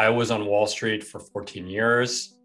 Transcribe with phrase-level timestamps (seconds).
[0.00, 2.38] I was on Wall Street for 14 years.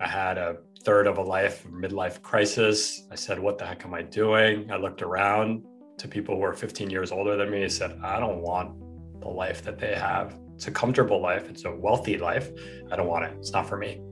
[0.00, 3.06] I had a third of a life midlife crisis.
[3.10, 4.70] I said, What the heck am I doing?
[4.70, 5.64] I looked around
[5.96, 7.64] to people who are 15 years older than me.
[7.64, 8.78] I said, I don't want
[9.18, 10.38] the life that they have.
[10.54, 12.50] It's a comfortable life, it's a wealthy life.
[12.92, 13.32] I don't want it.
[13.38, 14.02] It's not for me.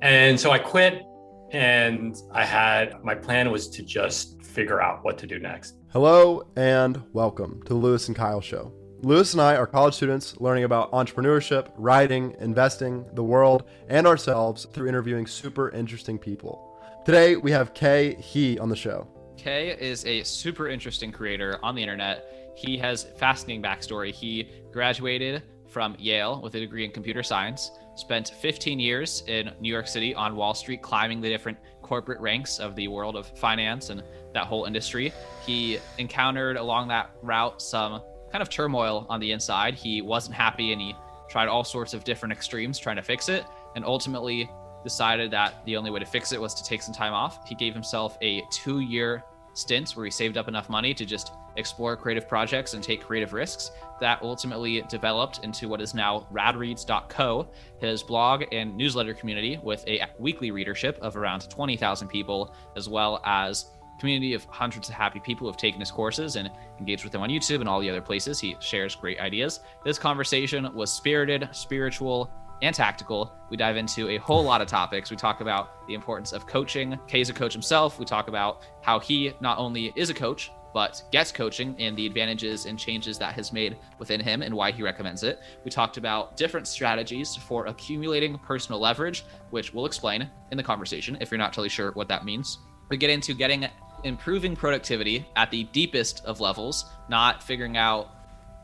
[0.00, 1.02] And so I quit
[1.50, 5.76] and I had my plan was to just figure out what to do next.
[5.92, 8.72] Hello and welcome to the Louis and Kyle Show.
[9.04, 14.64] Louis and I are college students learning about entrepreneurship, writing, investing, the world, and ourselves
[14.72, 16.80] through interviewing super interesting people.
[17.04, 19.06] Today we have Khe Hy on the show.
[19.36, 22.54] Khe is a super interesting creator on the internet.
[22.56, 24.10] He has fascinating backstory.
[24.10, 29.70] He graduated from Yale with a degree in computer science, spent 15 years in New
[29.70, 33.90] York City on Wall Street climbing the different corporate ranks of the world of finance
[33.90, 34.02] and
[34.32, 35.12] that whole industry.
[35.44, 38.00] He encountered along that route some
[38.34, 39.74] kind of turmoil on the inside.
[39.74, 40.96] He wasn't happy and he
[41.28, 43.44] tried all sorts of different extremes trying to fix it
[43.76, 44.50] and ultimately
[44.82, 47.48] decided that the only way to fix it was to take some time off.
[47.48, 51.30] He gave himself a two year stint where he saved up enough money to just
[51.56, 53.70] explore creative projects and take creative risks.
[54.00, 60.08] That ultimately developed into what is now radreads.co, his blog and newsletter community with a
[60.18, 63.66] weekly readership of around 20,000 people, as well as
[63.98, 67.22] community of hundreds of happy people who have taken his courses and engaged with him
[67.22, 68.40] on YouTube and all the other places.
[68.40, 69.60] He shares great ideas.
[69.84, 72.30] This conversation was spirited, spiritual,
[72.62, 73.32] and tactical.
[73.50, 75.10] We dive into a whole lot of topics.
[75.10, 76.98] We talk about the importance of coaching.
[77.08, 77.98] Khe's a coach himself.
[77.98, 82.04] We talk about how he not only is a coach, but gets coaching and the
[82.04, 85.40] advantages and changes that has made within him and why he recommends it.
[85.64, 91.16] We talked about different strategies for accumulating personal leverage, which we'll explain in the conversation
[91.20, 92.58] if you're not totally sure what that means.
[92.88, 93.66] We get into getting
[94.04, 98.10] improving productivity at the deepest of levels, not figuring out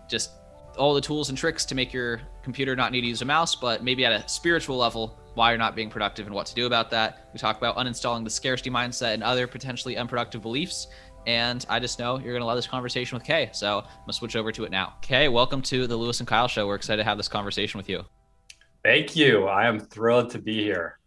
[0.09, 0.31] just
[0.77, 3.55] all the tools and tricks to make your computer not need to use a mouse,
[3.55, 6.67] but maybe at a spiritual level, why you're not being productive and what to do
[6.67, 7.29] about that.
[7.33, 10.89] We talk about uninstalling the scarcity mindset and other potentially unproductive beliefs.
[11.27, 13.51] And I just know you're going to love this conversation with Khe.
[13.53, 14.95] So I'm going to switch over to it now.
[15.03, 16.67] Khe, welcome to the Louis and Kyle show.
[16.67, 18.05] We're excited to have this conversation with you.
[18.83, 19.47] Thank you.
[19.47, 21.00] I am thrilled to be here.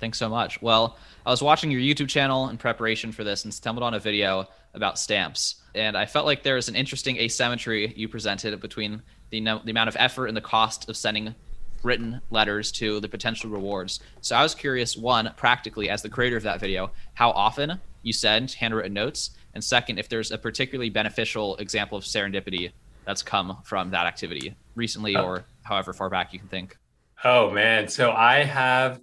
[0.00, 0.62] Thanks so much.
[0.62, 3.98] Well, I was watching your YouTube channel in preparation for this and stumbled on a
[3.98, 5.56] video about stamps.
[5.74, 9.70] And I felt like there was an interesting asymmetry you presented between the, no- the
[9.70, 11.34] amount of effort and the cost of sending
[11.82, 14.00] written letters to the potential rewards.
[14.20, 18.12] So I was curious, one, practically, as the creator of that video, how often you
[18.12, 19.30] send handwritten notes?
[19.54, 22.72] And second, if there's a particularly beneficial example of serendipity
[23.04, 25.24] that's come from that activity recently oh.
[25.24, 26.76] or however far back you can think.
[27.24, 27.88] Oh, man.
[27.88, 29.00] So I have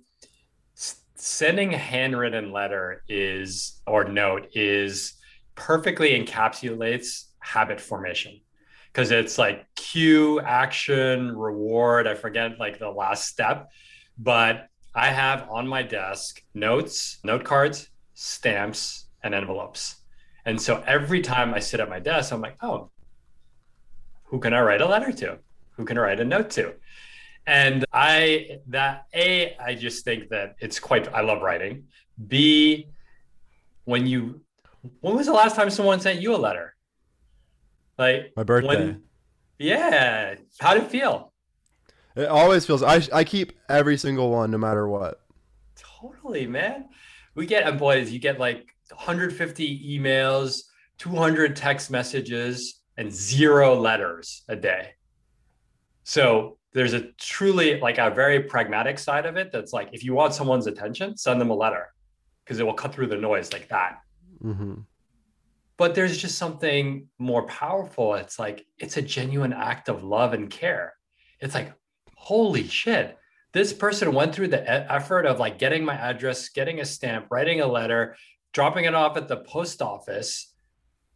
[1.16, 5.14] sending a handwritten letter is or note is
[5.56, 8.40] perfectly encapsulates habit formation.
[8.92, 13.70] Because it's like cue action reward i forget like the last step.
[14.18, 19.96] But i have on my desk notes note cards stamps and envelopes.
[20.46, 22.92] And so every time i sit at my desk i'm like oh
[24.26, 25.40] who can i write a letter to?
[25.72, 26.74] Who can i write a note to
[27.47, 31.85] and I that A, I just think that it's quite I love writing.
[32.28, 32.88] B,
[33.83, 34.41] when you
[35.01, 36.75] when was the last time someone sent you a letter?
[37.97, 38.67] Like my birthday.
[38.67, 39.03] When,
[39.59, 40.35] yeah.
[40.59, 41.34] How did it feel?
[42.16, 45.22] It always feels I I keep every single one no matter what.
[45.75, 46.85] Totally, man.
[47.35, 50.61] We get and boys, you get like 150 emails,
[50.97, 54.91] 200 text messages, and zero letters a day.
[56.03, 60.13] So there's a truly like a very pragmatic side of it that's like if you
[60.13, 61.88] want someone's attention send them a letter
[62.44, 64.02] because it will cut through the noise like that.
[64.44, 64.81] Mm-hmm.
[65.78, 68.16] but there's just something more powerful.
[68.16, 70.94] It's like it's a genuine act of love and care.
[71.40, 71.74] It's like
[72.16, 73.18] holy shit.
[73.53, 77.62] This person went through the effort of like getting my address getting a stamp writing
[77.62, 78.18] a letter
[78.52, 80.53] dropping it off at the post office.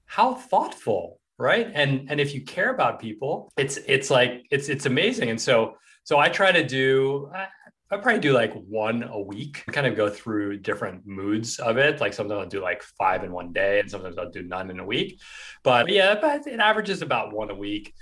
[0.05, 4.85] How thoughtful right and and if you care about people it's it's like it's it's
[4.85, 7.47] amazing and so so i try to do I,
[7.91, 11.99] I probably do like one a week, kind of go through different moods of it.
[11.99, 14.79] Like sometimes I'll do like five in one day, and sometimes I'll do none in
[14.79, 15.19] a week.
[15.63, 17.95] But yeah, but it averages about one a week.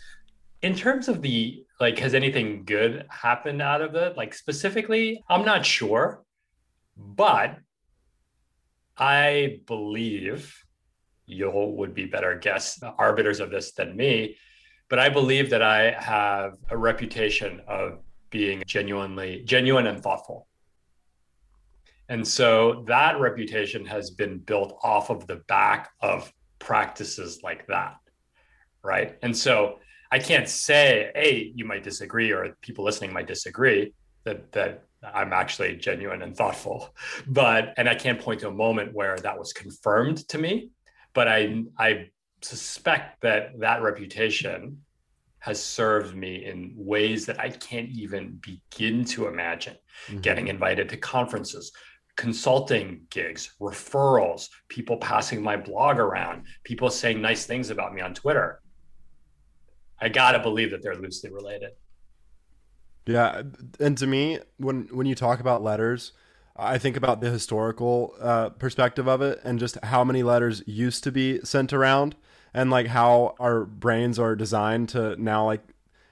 [0.61, 4.17] In terms of the like, has anything good happened out of it?
[4.17, 6.25] Like specifically, I'm not sure,
[6.97, 7.57] but
[8.97, 10.65] I believe
[11.27, 14.37] you would be better guests, arbiters of this than me.
[14.89, 20.47] But I believe that I have a reputation of being genuinely genuine and thoughtful.
[22.09, 27.97] And so that reputation has been built off of the back of practices like that.
[28.81, 29.17] Right.
[29.21, 29.79] And so
[30.11, 33.93] I can't say, hey, you might disagree, or people listening might disagree
[34.23, 36.95] that that I'm actually genuine and thoughtful.
[37.27, 40.71] But and I can't point to a moment where that was confirmed to me.
[41.17, 42.11] But I I
[42.43, 44.83] suspect that that reputation
[45.39, 49.77] has served me in ways that I can't even begin to imagine.
[50.09, 50.19] Mm-hmm.
[50.19, 51.71] Getting invited to conferences,
[52.17, 58.13] consulting gigs, referrals, people passing my blog around, people saying nice things about me on
[58.13, 58.61] Twitter.
[59.99, 61.71] I gotta believe that they're loosely related.
[63.07, 63.41] Yeah,
[63.79, 66.11] and to me, when when you talk about letters,
[66.57, 71.03] I think about the historical uh, perspective of it, and just how many letters used
[71.03, 72.15] to be sent around,
[72.53, 75.61] and like how our brains are designed to now like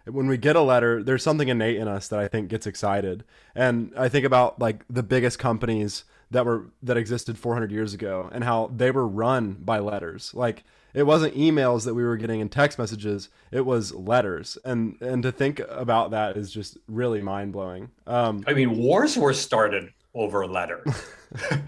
[0.05, 3.23] when we get a letter, there's something innate in us that I think gets excited,
[3.55, 8.29] and I think about like the biggest companies that were that existed 400 years ago,
[8.31, 10.63] and how they were run by letters, like
[10.93, 14.57] it wasn't emails that we were getting in text messages it was letters.
[14.63, 17.89] And and to think about that is just really mind-blowing.
[18.07, 20.87] Um, i mean wars were started over letters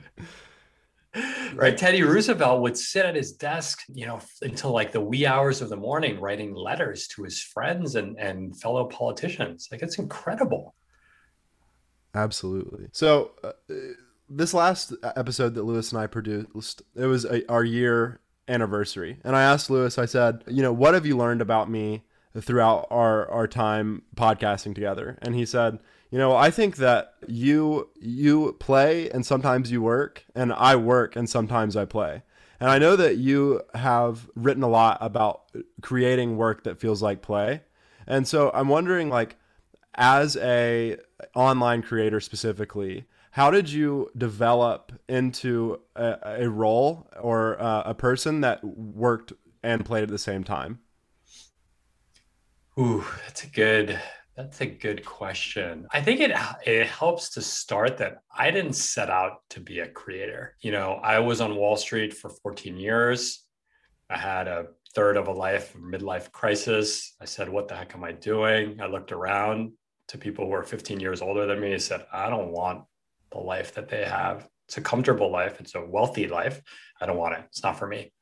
[1.56, 5.62] right teddy roosevelt would sit at his desk you know until like the wee hours
[5.62, 9.68] of the morning writing letters to his friends and and fellow politicians.
[9.72, 10.76] Like it's incredible.
[12.14, 12.88] Absolutely.
[12.92, 13.54] So uh,
[14.30, 19.20] this last episode that louis and i produced it was a, our year anniversary.
[19.24, 22.04] And I asked Louis, I said, you know, what have you learned about me
[22.40, 25.18] throughout our, our time podcasting together?
[25.22, 30.25] And he said, you know, I think that you you play and sometimes you work,
[30.36, 32.24] and I work and sometimes I play.
[32.59, 35.44] And I know that you have written a lot about
[35.81, 37.62] creating work that feels like play.
[38.07, 39.36] And so I'm wondering like
[39.95, 40.98] as a
[41.36, 48.42] online creator specifically, how did you develop into a, a role or uh, a person
[48.42, 50.80] that worked and played at the same time?
[52.80, 54.00] Ooh, that's a good
[54.38, 55.88] that's a good question.
[55.92, 56.31] I think it
[56.63, 60.56] it helps to start that I didn't set out to be a creator.
[60.62, 63.44] You know, I was on Wall Street for 14 years.
[64.12, 67.16] I had a third of a life midlife crisis.
[67.19, 69.74] I said, "What the heck am I doing?" I looked around
[70.10, 71.74] to people who are 15 years older than me.
[71.74, 72.86] I said, "I don't want
[73.31, 74.48] the life that they have.
[74.68, 75.60] It's a comfortable life.
[75.60, 76.62] It's a wealthy life.
[77.01, 77.44] I don't want it.
[77.45, 78.13] It's not for me.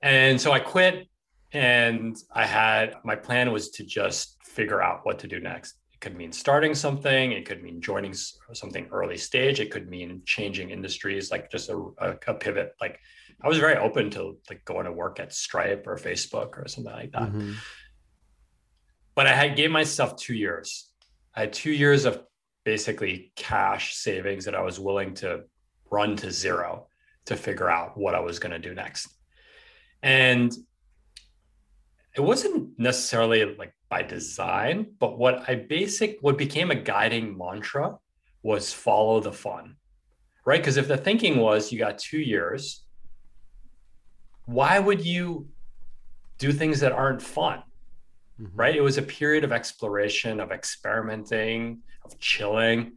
[0.00, 1.06] And so I quit
[1.52, 5.76] and I had my plan was to just figure out what to do next.
[5.92, 10.22] It could mean starting something, it could mean joining something early stage, it could mean
[10.24, 12.74] changing industries, like just a, a, a pivot.
[12.80, 12.98] Like
[13.42, 16.92] I was very open to like going to work at Stripe or Facebook or something
[16.92, 17.22] like that.
[17.22, 17.52] Mm-hmm.
[19.14, 20.90] But I had gave myself two years.
[21.34, 22.22] I had two years of
[22.64, 25.44] basically cash savings that I was willing to
[25.90, 26.86] run to zero
[27.26, 29.08] to figure out what I was going to do next.
[30.02, 30.52] And
[32.14, 37.98] it wasn't necessarily like by design, but what I basic what became a guiding mantra
[38.42, 39.76] was follow the fun.
[40.44, 40.60] Right?
[40.60, 42.84] Because if the thinking was you got 2 years,
[44.46, 45.46] why would you
[46.38, 47.62] do things that aren't fun?
[48.40, 48.56] mm-hmm.
[48.56, 48.76] right?
[48.76, 52.92] It was a period of exploration, of experimenting, of chilling.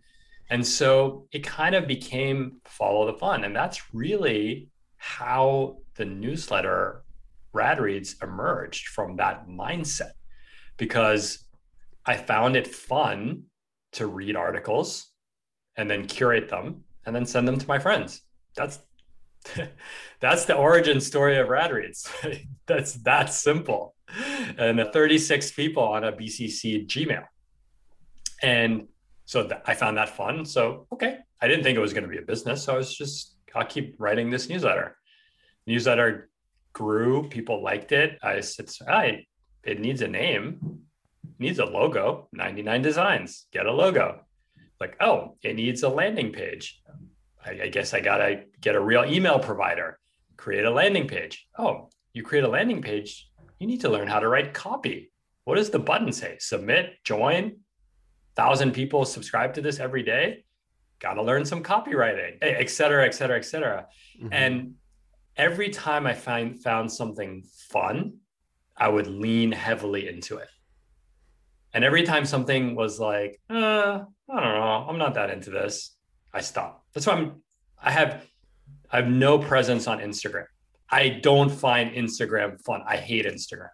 [0.49, 3.43] And so it kind of became follow the fun.
[3.43, 7.03] And that's really how the newsletter
[7.55, 10.11] Rad Reads emerged from that mindset
[10.77, 11.47] because
[12.05, 13.43] I found it fun
[13.93, 15.07] to read articles
[15.77, 18.21] and then curate them and then send them to my friends.
[18.55, 18.79] That's
[20.19, 22.11] that's the origin story of Rad Reads.
[22.65, 23.95] that's that simple
[24.57, 27.25] and the 36 people on a BCC Gmail.
[28.41, 28.87] And
[29.25, 30.45] so th- I found that fun.
[30.45, 32.63] So, okay, I didn't think it was going to be a business.
[32.63, 34.97] So I was just, I'll keep writing this newsletter.
[35.65, 36.29] Newsletter
[36.75, 38.19] grew, people liked it.
[38.21, 39.25] I said, I,
[39.63, 40.81] it needs a name,
[41.39, 44.21] needs a logo, 99 designs, get a logo.
[44.79, 46.81] Like, oh, it needs a landing page.
[47.43, 49.97] I, I guess I got to get a real email provider,
[50.35, 51.47] create a landing page.
[51.57, 55.11] Oh, you create a landing page, you need to learn how to write copy.
[55.45, 56.35] What does the button say?
[56.39, 57.57] Submit, join.
[58.35, 60.43] Thousand people subscribe to this every day.
[60.99, 63.85] Got to learn some copywriting, et cetera, et cetera, et cetera.
[64.21, 64.33] Mm-hmm.
[64.33, 64.73] And
[65.37, 68.17] every time I find found something fun,
[68.77, 70.49] I would lean heavily into it.
[71.73, 73.53] And every time something was like, uh,
[74.29, 75.95] I don't know, I'm not that into this,
[76.33, 76.85] I stop.
[76.93, 77.41] That's why I'm
[77.81, 78.25] I have
[78.91, 80.45] I have no presence on Instagram.
[80.89, 82.81] I don't find Instagram fun.
[82.87, 83.69] I hate Instagram.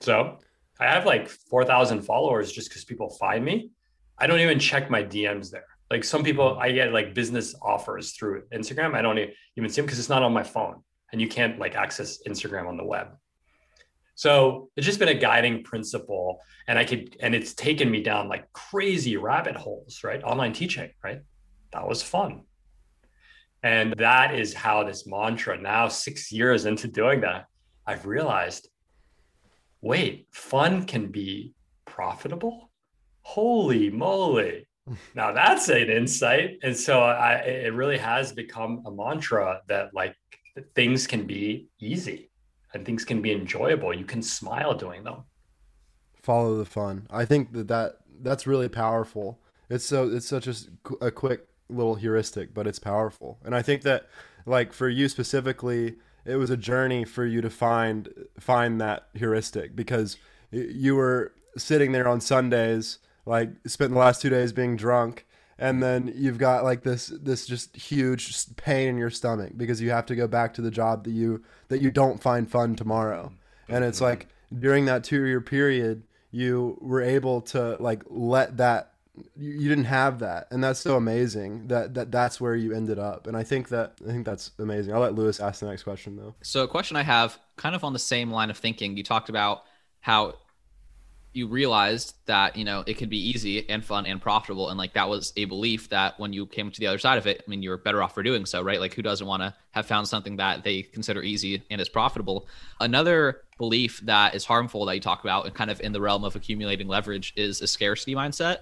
[0.00, 0.38] So
[0.78, 3.70] I have like 4,000 followers just because people find me.
[4.18, 5.64] I don't even check my DMs there.
[5.90, 8.94] Like some people, I get like business offers through Instagram.
[8.94, 11.76] I don't even see them because it's not on my phone and you can't like
[11.76, 13.08] access Instagram on the web.
[14.16, 16.40] So it's just been a guiding principle.
[16.66, 20.22] And I could, and it's taken me down like crazy rabbit holes, right?
[20.24, 21.20] Online teaching, right?
[21.72, 22.42] That was fun.
[23.62, 27.46] And that is how this mantra, now six years into doing that,
[27.86, 28.68] I've realized
[29.82, 32.70] wait, fun can be profitable?
[33.22, 34.66] Holy moly.
[35.14, 36.58] Now that's an insight.
[36.62, 40.14] And so I, it really has become a mantra that like
[40.74, 42.30] things can be easy
[42.72, 43.94] and things can be enjoyable.
[43.94, 45.24] You can smile doing them.
[46.22, 47.06] Follow the fun.
[47.10, 49.40] I think that, that that's really powerful.
[49.68, 50.54] It's so it's such a,
[51.00, 53.38] a quick little heuristic, but it's powerful.
[53.44, 54.08] And I think that
[54.44, 59.74] like for you specifically, it was a journey for you to find find that heuristic
[59.74, 60.16] because
[60.50, 65.26] you were sitting there on Sundays, like spent the last two days being drunk,
[65.58, 69.90] and then you've got like this this just huge pain in your stomach because you
[69.90, 73.32] have to go back to the job that you that you don't find fun tomorrow,
[73.68, 78.92] and it's like during that two year period you were able to like let that
[79.34, 80.46] you, didn't have that.
[80.50, 83.26] And that's so amazing that, that that's where you ended up.
[83.26, 84.94] And i think that i think that's amazing.
[84.94, 86.34] I'll let louis ask the next question though.
[86.42, 89.28] So a question i have kind of on the same line of thinking you talked
[89.28, 89.64] about
[90.00, 90.34] how
[91.36, 94.94] you realized that you know it could be easy and fun and profitable and like
[94.94, 97.50] that was a belief that when you came to the other side of it i
[97.50, 99.86] mean you were better off for doing so right like who doesn't want to have
[99.86, 102.46] found something that they consider easy and is profitable
[102.80, 106.24] another belief that is harmful that you talk about and kind of in the realm
[106.24, 108.58] of accumulating leverage is a scarcity mindset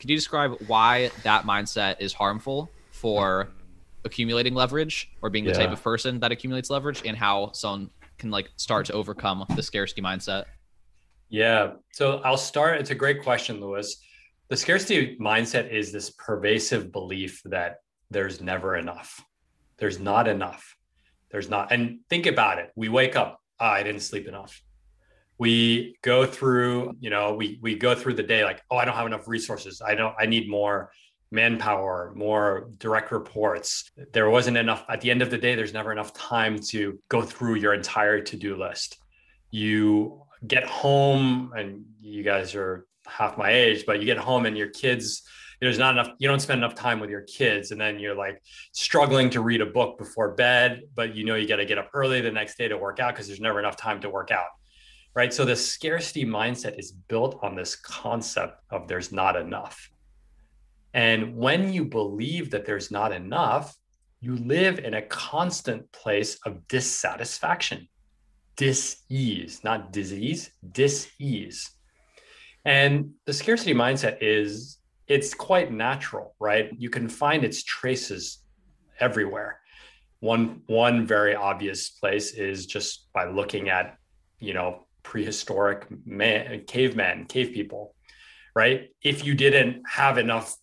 [0.00, 3.48] could you describe why that mindset is harmful for
[4.04, 5.58] accumulating leverage or being the yeah.
[5.58, 9.62] type of person that accumulates leverage and how someone can like start to overcome the
[9.62, 10.44] scarcity mindset?
[11.28, 11.72] Yeah.
[11.92, 12.80] So I'll start.
[12.80, 13.96] It's a great question, Louis.
[14.48, 17.78] The scarcity mindset is this pervasive belief that
[18.10, 19.24] there's never enough.
[19.78, 20.76] There's not enough.
[21.30, 21.72] There's not.
[21.72, 22.70] And think about it.
[22.76, 24.62] We wake up, oh, I didn't sleep enough
[25.38, 28.94] we go through you know we we go through the day like oh i don't
[28.94, 30.90] have enough resources i don't i need more
[31.30, 35.92] manpower more direct reports there wasn't enough at the end of the day there's never
[35.92, 38.98] enough time to go through your entire to-do list
[39.50, 44.58] you get home and you guys are half my age but you get home and
[44.58, 45.22] your kids
[45.60, 48.42] there's not enough you don't spend enough time with your kids and then you're like
[48.72, 51.88] struggling to read a book before bed but you know you got to get up
[51.94, 54.48] early the next day to work out because there's never enough time to work out
[55.16, 55.32] right?
[55.32, 59.90] So the scarcity mindset is built on this concept of there's not enough.
[60.92, 63.74] And when you believe that there's not enough,
[64.20, 67.88] you live in a constant place of dissatisfaction,
[68.56, 71.70] dis-ease, not disease, dis-ease.
[72.64, 76.70] And the scarcity mindset is it's quite natural, right?
[76.76, 78.38] You can find its traces
[78.98, 79.60] everywhere.
[80.20, 83.96] One one very obvious place is just by looking at,
[84.40, 87.94] you know, prehistoric man, cavemen, cave people,
[88.54, 88.88] right?
[89.02, 90.56] If you didn't have enough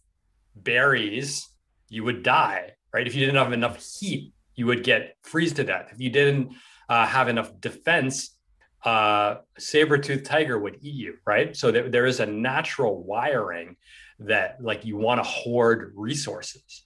[0.56, 1.48] berries,
[1.88, 3.08] you would die, right?
[3.08, 5.90] If you didn't have enough heat, you would get freeze to death.
[5.94, 6.54] If you didn't
[6.90, 8.38] uh, have enough defense,
[8.84, 11.56] uh, saber-toothed tiger would eat you, right?
[11.56, 13.78] So there, is a natural wiring
[14.20, 16.86] that like you want to hoard resources.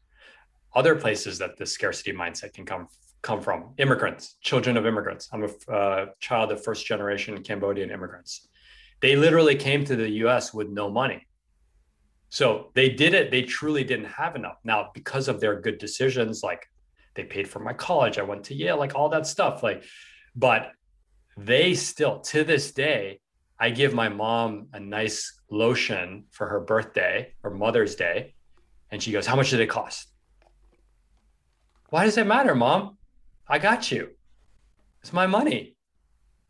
[0.75, 2.87] Other places that the scarcity mindset can come
[3.23, 5.27] come from immigrants, children of immigrants.
[5.33, 8.47] I'm a uh, child of first generation Cambodian immigrants.
[9.01, 11.25] They literally came to the US with no money.
[12.29, 14.57] So they did it, they truly didn't have enough.
[14.63, 16.67] Now, because of their good decisions, like
[17.17, 19.61] they paid for my college, I went to Yale, like all that stuff.
[19.61, 19.83] Like,
[20.35, 20.71] but
[21.35, 23.19] they still, to this day,
[23.59, 28.35] I give my mom a nice lotion for her birthday or Mother's Day.
[28.91, 30.07] And she goes, How much did it cost?
[31.89, 32.97] Why does it matter, mom?
[33.47, 34.11] I got you.
[35.01, 35.75] It's my money.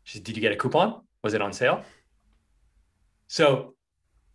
[0.04, 1.00] She said, Did you get a coupon?
[1.24, 1.82] Was it on sale?
[3.26, 3.74] So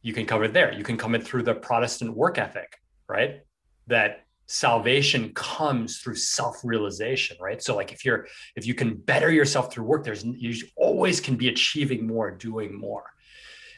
[0.02, 0.74] you can cover it there.
[0.74, 3.42] You can come in through the Protestant work ethic, right?
[3.88, 7.62] That salvation comes through self-realization, right?
[7.62, 11.36] So like if you're if you can better yourself through work, there's you always can
[11.36, 13.06] be achieving more, doing more.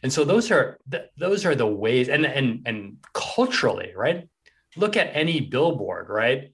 [0.03, 4.27] And so those are th- those are the ways and and and culturally, right?
[4.75, 6.51] Look at any billboard, right?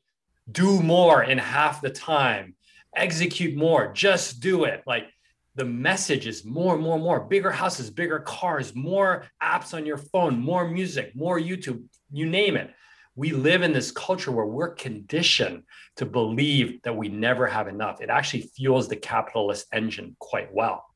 [0.51, 2.55] do more in half the time,
[2.95, 4.83] execute more, just do it.
[4.85, 5.07] Like
[5.55, 10.39] the message is more, more, more bigger houses, bigger cars, more apps on your phone,
[10.39, 12.73] more music, more YouTube, you name it.
[13.21, 15.65] We live in this culture where we're conditioned
[15.97, 18.01] to believe that we never have enough.
[18.01, 20.87] It actually fuels the capitalist engine quite well.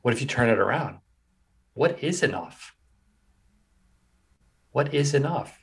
[0.00, 1.00] What if you turn it around?
[1.74, 2.74] What is enough?
[4.70, 5.62] What is enough?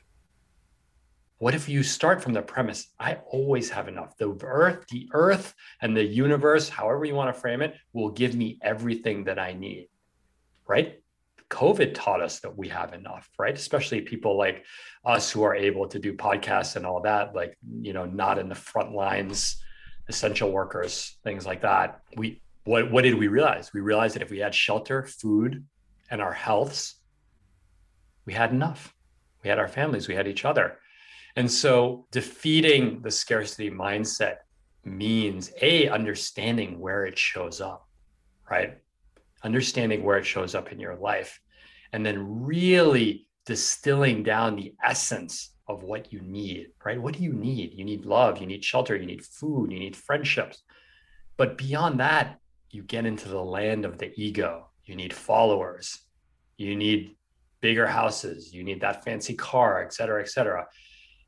[1.38, 5.52] what if you start from the premise i always have enough the earth the earth
[5.82, 9.52] and the universe however you want to frame it will give me everything that i
[9.52, 9.88] need
[10.66, 11.02] right
[11.50, 13.54] covid taught us that we have enough right?
[13.54, 14.64] Especially people like
[15.04, 18.48] us who are able to do podcasts and all that like you know not in
[18.48, 19.62] the front lines
[20.08, 22.00] essential workers things like that.
[22.16, 23.72] We what what did we realize?
[23.72, 25.64] We realized that if we had shelter food
[26.10, 26.96] and our healths
[28.26, 28.94] we had enough.
[29.42, 30.78] We had our families we had each other.
[31.36, 34.36] And so defeating the scarcity mindset
[34.84, 37.86] means a understanding where it shows up,
[38.50, 38.78] right?
[39.44, 41.40] Understanding where it shows up in your life
[41.92, 47.00] and then really distilling down the essence of what you need, right?
[47.00, 47.74] What do you need?
[47.74, 50.62] You need love, you need shelter, you need food, you need friendships.
[51.36, 52.38] But beyond that,
[52.70, 54.70] you get into the land of the ego.
[54.84, 56.00] You need followers,
[56.56, 57.16] you need
[57.60, 60.66] bigger houses, you need that fancy car, et cetera, et cetera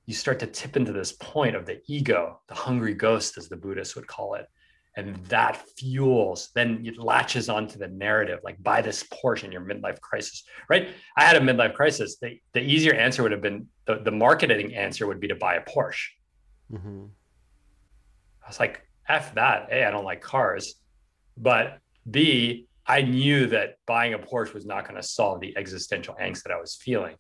[0.06, 3.56] you start to tip into this point of the ego, the hungry ghost, as the
[3.56, 4.46] Buddhists would call it.
[4.96, 9.60] And that fuels, then it latches onto the narrative, like buy this Porsche in your
[9.60, 10.88] midlife crisis, right?
[11.18, 12.16] I had a midlife crisis.
[12.16, 15.56] The, the easier answer would have been the, the marketing answer would be to buy
[15.56, 16.06] a Porsche.
[16.72, 17.04] Mm-hmm.
[18.42, 19.68] I was like, F that.
[19.70, 20.76] A, I don't like cars.
[21.36, 21.78] But
[22.10, 26.44] B, I knew that buying a Porsche was not going to solve the existential angst
[26.44, 27.16] that I was feeling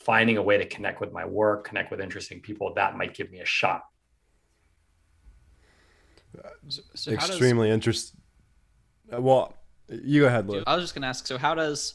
[0.00, 3.30] finding a way to connect with my work, connect with interesting people, that might give
[3.30, 3.82] me a shot.
[6.68, 8.20] So, so Extremely does, interesting.
[9.14, 9.54] Uh, well,
[9.88, 10.64] you go ahead, Luke.
[10.66, 11.94] I was just going to ask so, how does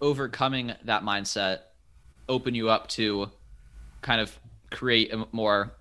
[0.00, 1.60] overcoming that mindset
[2.28, 3.30] open you up to
[4.02, 4.38] kind of
[4.70, 5.72] create a more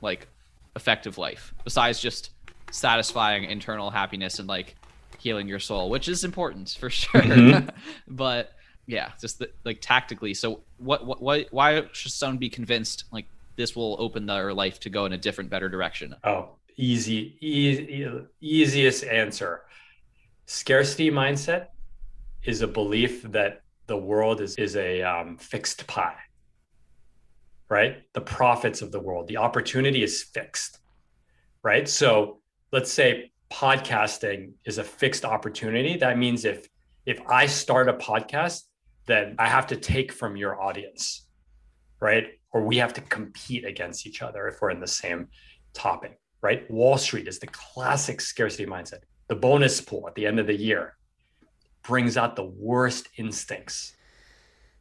[0.00, 0.28] like
[0.76, 2.30] effective life besides just
[2.70, 4.76] satisfying internal happiness and like
[5.18, 7.22] healing your soul, which is important for sure.
[7.22, 7.68] Mm-hmm.
[8.08, 8.52] but
[8.86, 10.34] yeah, just the, like tactically.
[10.34, 14.80] So what, what, why, why should someone be convinced like this will open their life
[14.80, 16.14] to go in a different, better direction?
[16.22, 18.06] Oh, easy, easy,
[18.40, 19.62] easiest answer.
[20.46, 21.68] Scarcity mindset
[22.44, 26.16] is a belief that the world is is a um, fixed pie.
[27.68, 30.78] Right, the profits of the world, the opportunity is fixed.
[31.62, 35.96] Right, so let's say podcasting is a fixed opportunity.
[35.96, 36.68] That means if
[37.06, 38.62] if I start a podcast,
[39.06, 41.26] then I have to take from your audience,
[42.00, 42.26] right?
[42.52, 45.28] Or we have to compete against each other if we're in the same
[45.72, 46.70] topic, right?
[46.70, 49.00] Wall Street is the classic scarcity mindset.
[49.28, 50.96] The bonus pool at the end of the year
[51.82, 53.94] brings out the worst instincts.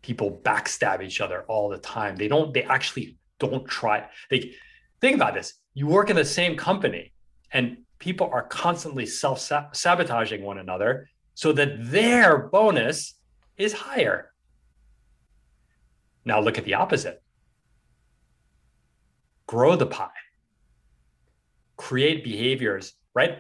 [0.02, 2.16] People backstab each other all the time.
[2.16, 4.08] They don't, they actually don't try.
[4.30, 4.54] They
[5.02, 5.54] think about this.
[5.74, 7.12] You work in the same company
[7.52, 9.40] and people are constantly self
[9.74, 13.16] sabotaging one another so that their bonus
[13.58, 14.32] is higher.
[16.24, 17.22] Now look at the opposite.
[19.48, 20.10] Grow the pie.
[21.78, 23.40] Create behaviors, right?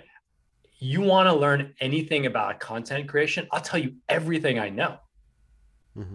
[0.80, 3.48] You want to learn anything about content creation?
[3.52, 4.98] I'll tell you everything I know.
[5.96, 6.10] Because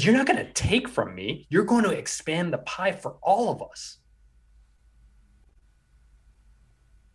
[0.00, 0.06] mm-hmm.
[0.06, 3.50] you're not going to take from me, you're going to expand the pie for all
[3.50, 3.98] of us.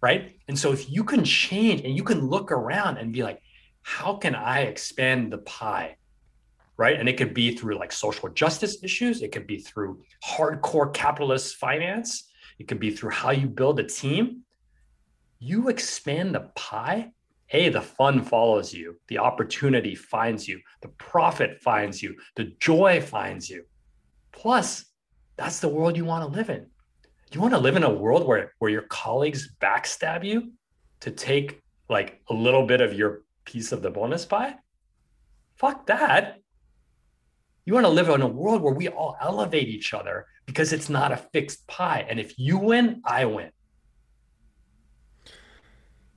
[0.02, 0.38] Right.
[0.48, 3.42] And so if you can change and you can look around and be like,
[3.82, 5.98] how can I expand the pie?
[6.78, 6.98] Right.
[6.98, 11.58] And it could be through like social justice issues, it could be through hardcore capitalist
[11.58, 12.29] finance,
[12.60, 14.42] it could be through how you build a team.
[15.40, 17.12] You expand the pie,
[17.52, 23.02] A, the fun follows you, the opportunity finds you, the profit finds you, the joy
[23.02, 23.64] finds you.
[24.34, 24.86] Plus,
[25.38, 26.68] that's the world you want to live in.
[27.32, 30.52] You want to live in a world where, where your colleagues backstab you
[31.00, 34.56] to take like a little bit of your piece of the bonus pie?
[35.56, 36.40] Fuck that.
[37.66, 40.90] You want to live in a world where we all elevate each other because it's
[40.90, 42.04] not a fixed pie.
[42.10, 43.52] And if you win, I win.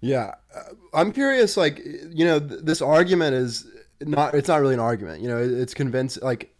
[0.00, 0.36] Yeah.
[0.54, 0.62] Uh,
[0.94, 3.66] I'm curious, like, you know, th- this argument is
[4.00, 5.20] not, it's not really an argument.
[5.20, 6.54] You know, it's convinced, like,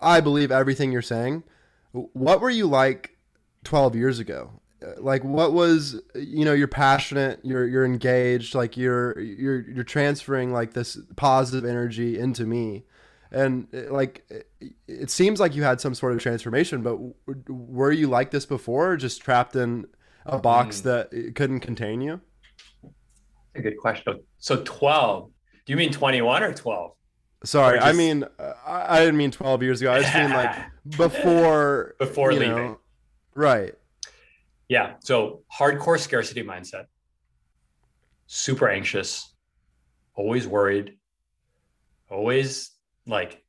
[0.00, 1.42] I believe everything you're saying.
[1.90, 3.16] What were you like
[3.64, 4.60] 12 years ago?
[4.98, 10.52] like what was you know you're passionate you're you're engaged like you're you're you're transferring
[10.52, 12.82] like this positive energy into me
[13.32, 16.98] and uh, like uh, it seems like you had some sort of transformation but
[17.48, 19.86] were you like this before just trapped in
[20.26, 20.84] a box mm.
[20.84, 22.20] that uh, couldn't contain you?
[23.54, 24.20] A good question.
[24.38, 25.30] So 12
[25.66, 26.92] do you mean 21 or 12
[27.44, 27.86] sorry just...
[27.86, 28.24] i mean
[28.66, 29.92] i didn't mean 12 years ago.
[29.92, 30.54] I just mean like
[30.96, 32.50] before before leaving.
[32.50, 32.78] know,
[33.34, 33.74] right.
[34.68, 34.94] Yeah.
[35.00, 36.84] So hardcore scarcity mindset,
[38.26, 39.34] super anxious,
[40.14, 40.94] always worried,
[42.10, 42.71] always
[43.06, 43.42] like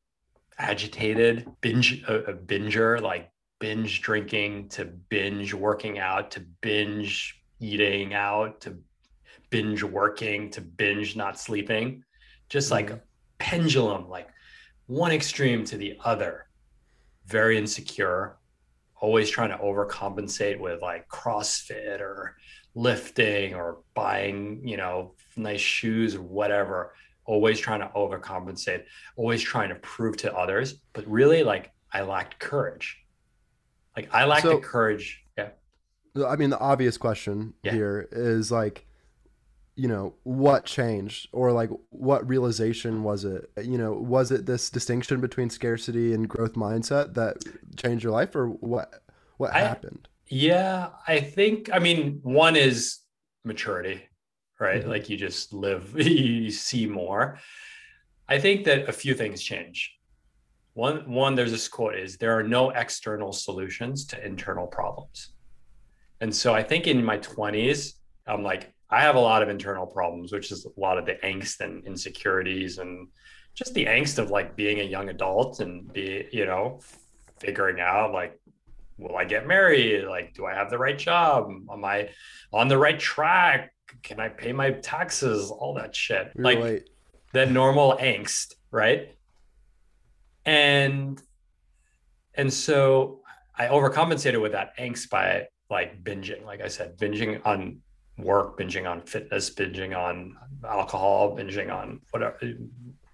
[0.58, 8.14] agitated, binge, a, a binger, like binge drinking to binge working out to binge eating
[8.14, 8.78] out to
[9.50, 12.04] binge working to binge not sleeping.
[12.50, 13.02] Just like a
[13.38, 14.30] pendulum like
[14.88, 16.48] one extreme to the other.
[17.26, 18.38] Very insecure.
[19.00, 22.36] Always trying to overcompensate with like crossfit or
[22.76, 26.94] lifting or buying you know nice shoes or whatever
[27.26, 28.84] always trying to overcompensate
[29.16, 32.98] always trying to prove to others but really like i lacked courage
[33.96, 35.50] like i lacked So- the courage yeah
[36.32, 37.72] I mean, the obvious question Yeah.
[37.72, 38.86] here is like,
[39.76, 43.50] you know, what changed or like what realization was it?
[43.64, 47.38] You know, was it this distinction between scarcity and growth mindset that
[47.78, 49.02] changed your life or what
[49.38, 50.08] what I- happened?
[50.28, 53.00] Yeah, I think I mean one is
[53.44, 54.04] maturity,
[54.60, 54.84] right?
[54.84, 54.88] Mhm.
[54.88, 57.40] Like you just live, you see more.
[58.28, 59.96] I think that a few things change.
[60.74, 65.34] One one there's this quote is there are no external solutions to internal problems.
[66.22, 67.94] And so I think in my 20s
[68.26, 71.16] I'm like I have a lot of internal problems, which is a lot of the
[71.24, 73.08] angst and insecurities and
[73.56, 76.80] just the angst of like being a young adult and be, you know,
[77.40, 78.40] figuring out like
[78.98, 80.06] will I get married?
[80.06, 81.50] Like, do I have the right job?
[81.72, 82.10] Am I
[82.52, 83.74] on the right track?
[84.02, 85.52] Can I pay my taxes?
[85.52, 86.32] All that shit.
[86.36, 86.90] We like relate.
[87.34, 89.16] that normal angst, right?
[90.46, 91.22] And
[92.36, 93.22] and so
[93.56, 97.80] I overcompensated with that angst by like binging, like I said, binging on
[98.18, 100.36] work, binging on fitness, binging on
[100.68, 102.38] alcohol, binging on whatever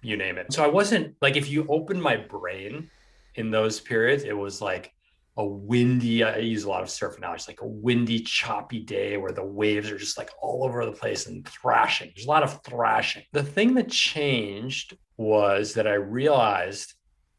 [0.02, 0.52] you name it.
[0.52, 2.90] So I wasn't like if you open my brain
[3.34, 4.92] in those periods, it was like
[5.40, 9.32] a windy, I use a lot of surf analogies, like a windy, choppy day where
[9.32, 12.12] the waves are just like all over the place and thrashing.
[12.14, 13.22] There's a lot of thrashing.
[13.32, 16.92] The thing that changed was that I realized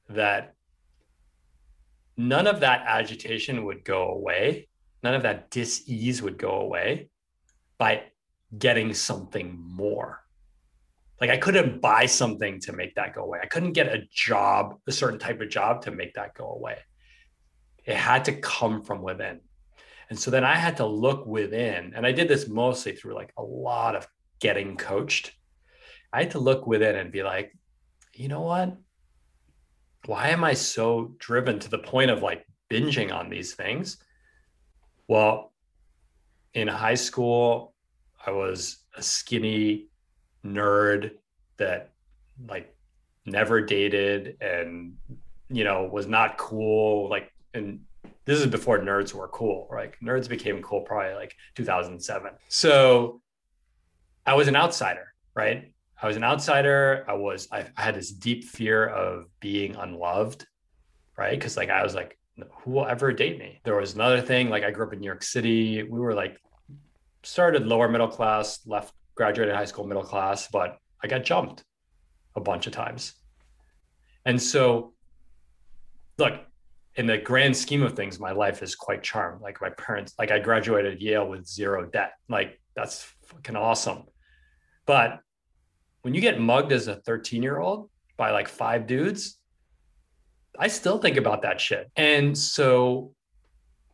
[0.09, 0.55] that
[2.17, 4.67] none of that agitation would go away,
[5.03, 7.09] none of that dis-ease would go away
[7.77, 8.05] by
[8.57, 10.21] getting something more.
[11.19, 13.41] Like I couldn't buy something to make that go away.
[13.43, 16.79] I couldn't get a job, a certain type of job to make that go away.
[17.91, 19.41] It had to come from within.
[20.09, 23.33] And so then I had to look within, and I did this mostly through like
[23.37, 24.07] a lot of
[24.39, 25.33] getting coached.
[26.13, 27.53] I had to look within and be like,
[28.13, 28.77] you know what?
[30.05, 33.97] Why am I so driven to the point of like binging on these things?
[35.09, 35.51] Well,
[36.53, 37.73] in high school,
[38.25, 39.87] I was a skinny
[40.45, 41.11] nerd
[41.57, 41.91] that
[42.47, 42.73] like
[43.25, 44.93] never dated and
[45.49, 47.81] you know was not cool like and
[48.25, 53.21] this is before nerds were cool like nerds became cool probably like 2007 so
[54.25, 55.73] i was an outsider right?
[56.01, 57.05] I was an outsider.
[57.07, 60.45] I was i, I had this deep fear of being unloved
[61.17, 61.37] right?
[61.37, 62.17] Because like i was like
[62.63, 63.59] who will ever date me?
[63.63, 65.83] There was another thing like i grew up in new york city.
[65.83, 66.37] We were like
[67.23, 71.63] started lower middle class left graduated high school middle class but i got jumped
[72.35, 73.13] a bunch of times.
[74.25, 74.93] And so
[76.17, 76.33] look
[77.01, 80.29] in the grand scheme of things my life is quite charmed like my parents like
[80.29, 84.03] i graduated yale with zero debt like that's fucking awesome
[84.85, 85.19] but
[86.03, 89.39] when you get mugged as a 13 year old by like five dudes
[90.59, 93.11] i still think about that shit and so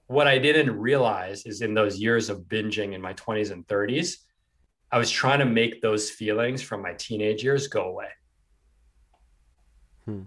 [0.08, 4.18] what i didn't realize is in those years of binging in my 20s and 30s
[4.92, 8.08] I was trying to make those feelings from my teenage years go away.
[10.06, 10.22] Hmm.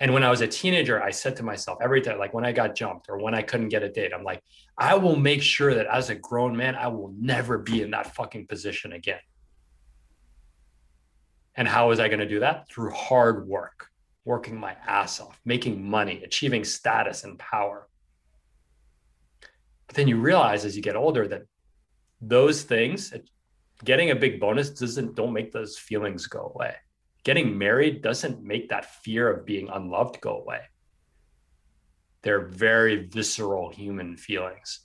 [0.00, 2.52] And when I was a teenager, I said to myself every time, like when I
[2.52, 4.42] got jumped or when I couldn't get a date, I'm like,
[4.76, 8.14] I will make sure that as a grown man, I will never be in that
[8.14, 9.20] fucking position again.
[11.56, 12.68] And how was I going to do that?
[12.68, 13.86] Through hard work,
[14.24, 17.88] working my ass off, making money, achieving status and power.
[19.86, 21.42] But then you realize as you get older that
[22.20, 23.14] those things,
[23.84, 26.74] getting a big bonus doesn't don't make those feelings go away
[27.24, 30.60] getting married doesn't make that fear of being unloved go away.
[32.22, 34.80] They're very visceral human feelings.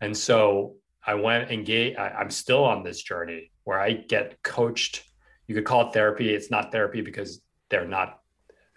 [0.00, 4.42] And so i went and gave I, i'm still on this journey where i get
[4.42, 5.04] coached.
[5.46, 6.34] You could call it therapy.
[6.34, 8.20] It's not therapy because they're not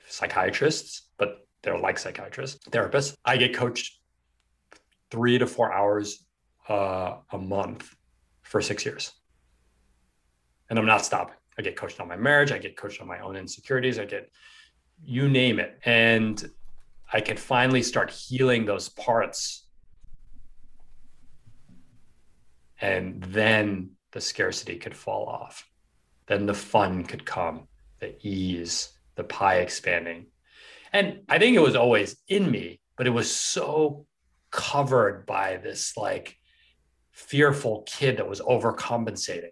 [0.08, 3.15] psychiatrists but they're like psychiatrists therapists.
[3.26, 4.00] I get coached
[5.12, 6.26] three to four hours
[6.70, 7.94] uh, a month
[8.44, 9.12] for six years.
[10.70, 11.36] And I'm not stopping.
[11.62, 12.52] I get coached on my marriage.
[12.52, 14.00] I get coached on my own insecurities.
[14.00, 14.32] I get
[15.04, 15.80] you name it.
[15.86, 16.43] And
[17.13, 19.67] I could finally start healing those parts.
[22.80, 25.69] And then the scarcity could fall off.
[26.26, 27.67] Then the fun could come,
[28.00, 30.28] the ease, the pie expanding.
[30.93, 34.08] And I think it was always in me, but it was so
[34.50, 36.38] covered by this like
[37.12, 39.52] fearful kid that was overcompensating.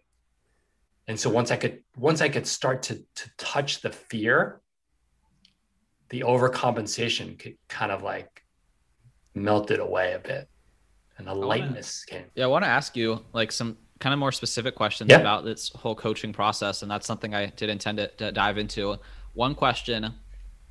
[1.09, 4.61] And so once I could once I could start to to touch the fear,
[6.09, 8.43] the overcompensation could kind of like
[9.33, 10.47] melted away a bit
[11.17, 12.31] and a lightness wanna, came.
[12.35, 15.17] Yeah, I want to ask you like some kind of more specific questions yeah.
[15.17, 18.95] about this whole coaching process, and that's something I did intend to, to dive into.
[19.33, 20.13] One question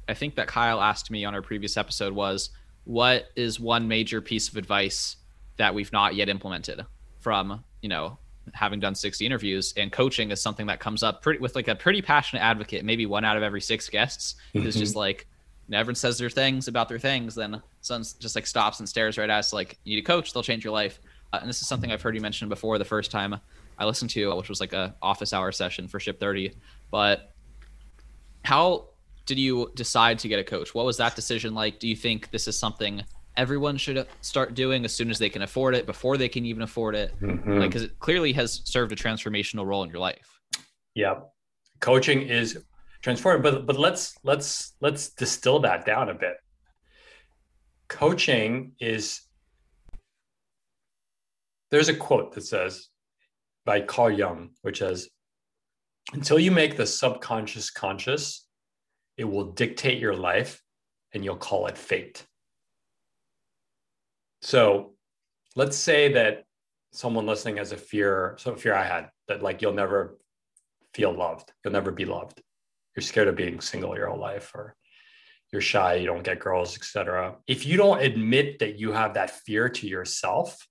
[0.09, 2.51] I think that Kyle asked me on our previous episode was,
[2.85, 5.17] "What is one major piece of advice
[5.57, 6.87] that we've not yet implemented
[7.19, 8.19] from you know
[8.55, 11.75] having done 60 interviews and coaching is something that comes up pretty with like a
[11.75, 14.63] pretty passionate advocate maybe one out of every six guests mm-hmm.
[14.65, 15.27] who's just like
[15.73, 19.31] everyone says their things about their things then someone just like stops and stares right
[19.31, 21.01] at us like you need a coach they'll change your life.
[21.33, 23.39] Uh, and this is something i've heard you mention before the first time
[23.79, 26.55] i listened to which was like a office hour session for ship 30
[26.91, 27.35] but
[28.45, 28.87] how
[29.29, 30.75] did you decide to get a coach?
[30.75, 31.79] What was that decision like?
[31.79, 33.03] Do you think this is something
[33.39, 36.63] everyone should start doing as soon as they can afford it before they can even
[36.63, 37.15] afford it.
[37.23, 37.59] Mm-hmm.
[37.59, 40.41] like because it clearly has served a transformational role in your life.
[40.95, 41.21] Yeah.
[41.81, 42.59] Coaching is
[43.03, 46.35] transformative but but let's let's let's distill that down a bit.
[47.89, 49.23] Coaching is
[51.71, 52.89] there's a quote that says
[53.65, 55.09] by carl jung which says
[56.13, 58.47] until you make the subconscious conscious
[59.17, 60.63] it will dictate your life
[61.13, 62.25] and you'll call it fate
[64.43, 64.95] so
[65.57, 66.45] let's say that
[66.93, 70.19] someone listening has a fear, so fear I had that like you'll never
[70.95, 72.41] feel loved, you'll never be loved.
[72.97, 74.75] You're scared of being single your whole life, or
[75.53, 77.37] you're shy, you don't get girls, etc.
[77.47, 80.67] If you don't admit that you have that fear to yourself,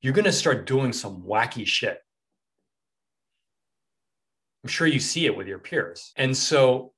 [0.00, 1.98] you're going to start doing some wacky shit.
[4.62, 6.12] I'm sure you see it with your peers.
[6.16, 6.92] And so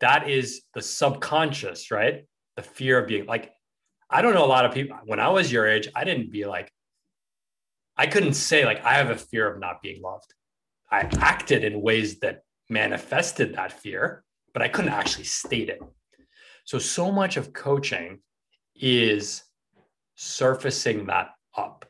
[0.00, 2.26] that is the subconscious, right?
[2.56, 3.52] The fear of being like,
[4.14, 4.96] I don't know a lot of people.
[5.06, 6.70] When I was your age, I didn't be like,
[7.96, 10.32] I couldn't say, like, I have a fear of not being loved.
[10.88, 14.22] I acted in ways that manifested that fear,
[14.52, 15.82] but I couldn't actually state it.
[16.64, 18.20] So, so much of coaching
[18.76, 19.42] is
[20.14, 21.84] surfacing that up,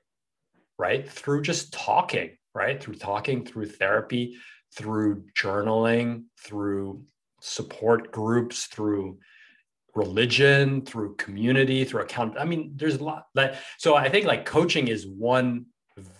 [0.78, 1.06] right?
[1.06, 2.82] Through just talking, right?
[2.82, 4.38] Through talking, through therapy,
[4.74, 7.02] through journaling, through
[7.42, 9.18] support groups, through
[9.94, 12.36] religion, through community, through account.
[12.38, 13.60] I mean, there's a lot that.
[13.78, 15.66] So I think like coaching is one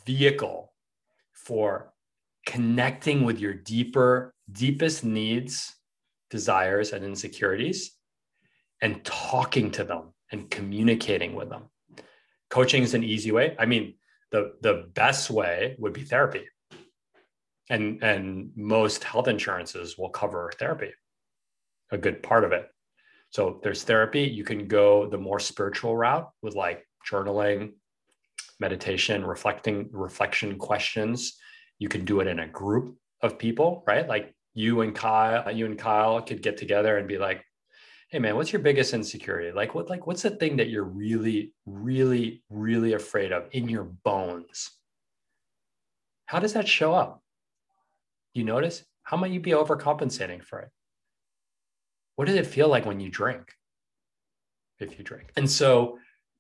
[0.07, 0.73] vehicle
[1.33, 1.93] for
[2.47, 5.75] connecting with your deeper, deepest needs,
[6.31, 7.93] desires, and insecurities,
[8.81, 11.65] and talking to them and communicating with them.
[12.51, 13.57] Coaching is an easy way.
[13.59, 13.95] I mean,
[14.31, 16.45] the the best way would be therapy.
[17.71, 20.93] And and most health insurances will cover therapy,
[21.91, 22.69] a good part of it.
[23.35, 24.21] So there's therapy.
[24.21, 27.73] You can go the more spiritual route with like journaling,
[28.61, 31.37] meditation, reflecting, reflection questions.
[31.81, 34.07] You can do it in a group of people, right?
[34.09, 37.45] Like you and Kyle, you and Kyle could get together and be like,
[38.09, 39.51] hey man, what's your biggest insecurity?
[39.51, 43.83] Like what like what's the thing that you're really, really, really afraid of in your
[43.83, 44.71] bones?
[46.27, 47.21] How does that show up?
[48.33, 48.85] You notice?
[49.03, 50.71] How might you be overcompensating for it?
[52.17, 53.53] What does it feel like when you drink?
[54.79, 55.31] If you drink.
[55.37, 55.99] And so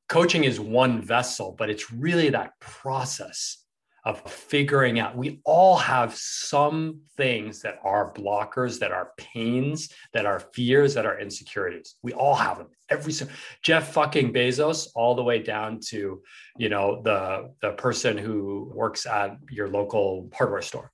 [0.08, 3.64] coaching is one vessel, but it's really that process
[4.04, 5.16] of figuring out.
[5.16, 11.06] We all have some things that are blockers, that are pains, that are fears, that
[11.06, 11.94] are insecurities.
[12.02, 12.68] We all have them.
[12.90, 13.14] Every
[13.62, 16.22] Jeff fucking Bezos, all the way down to
[16.58, 20.92] you know the the person who works at your local hardware store.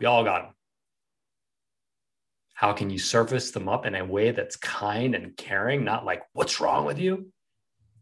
[0.00, 0.54] We all got them.
[2.58, 6.24] How can you surface them up in a way that's kind and caring, not like,
[6.32, 7.30] what's wrong with you?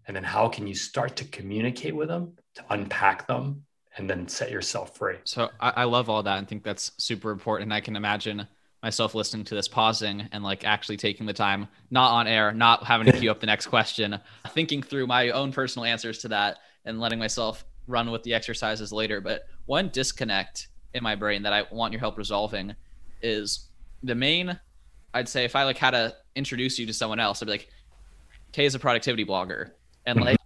[0.06, 3.66] And then how can you start to communicate with them, to unpack them,
[3.98, 5.16] and then set yourself free?
[5.24, 7.70] So I, I love all that and think that's super important.
[7.70, 8.48] I can imagine
[8.82, 12.82] myself listening to this, pausing and like actually taking the time, not on air, not
[12.82, 14.18] having to queue up the next question,
[14.52, 18.90] thinking through my own personal answers to that and letting myself run with the exercises
[18.90, 19.20] later.
[19.20, 22.74] But one disconnect in my brain that I want your help resolving
[23.20, 23.68] is
[24.06, 24.58] the main
[25.14, 27.68] I'd say if I like had to introduce you to someone else, I'd be like,
[28.52, 29.70] Khe is a productivity blogger.
[30.04, 30.38] And like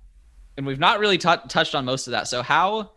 [0.57, 2.29] and we've not really t- touched on most of that.
[2.29, 2.93] So how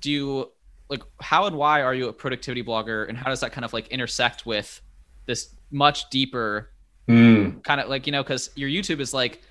[0.00, 0.50] do you
[0.88, 3.72] like how and why are you a productivity blogger and how does that kind of
[3.72, 4.80] like intersect with
[5.26, 6.70] this much deeper
[7.08, 7.62] mm.
[7.64, 9.42] kind of like you know because your youtube is like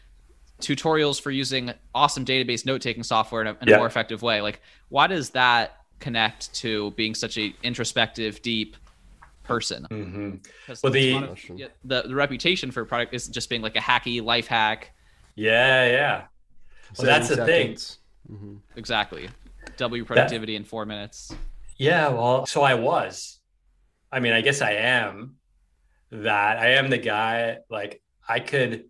[0.61, 3.75] tutorials for using awesome database note-taking software in a, in yeah.
[3.75, 8.77] a more effective way like why does that connect to being such a introspective deep
[9.45, 9.87] person.
[9.89, 10.75] Mm-hmm.
[10.83, 14.47] Well, the, the the reputation for a product is just being like a hacky life
[14.47, 14.91] hack,
[15.35, 16.23] Yeah, yeah.
[16.97, 17.73] Well, that's the thing.
[17.73, 18.55] Mm-hmm.
[18.75, 19.29] Exactly.
[19.77, 21.35] Double your productivity that, in four minutes.
[21.77, 23.39] Yeah, well, so I was.
[24.11, 25.35] I mean, I guess I am
[26.11, 26.57] that.
[26.57, 28.85] I am the guy, like, I could,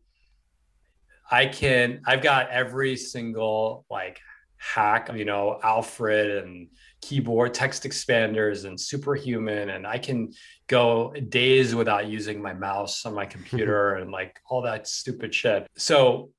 [1.30, 4.20] I can, I've got every single, like,
[4.58, 6.68] hack, you know, Alfred and
[7.06, 9.70] keyboard text expanders and Superhuman.
[9.70, 10.34] And I can
[10.68, 15.68] go days without using my mouse on my computer and like all that stupid shit.
[15.78, 16.32] So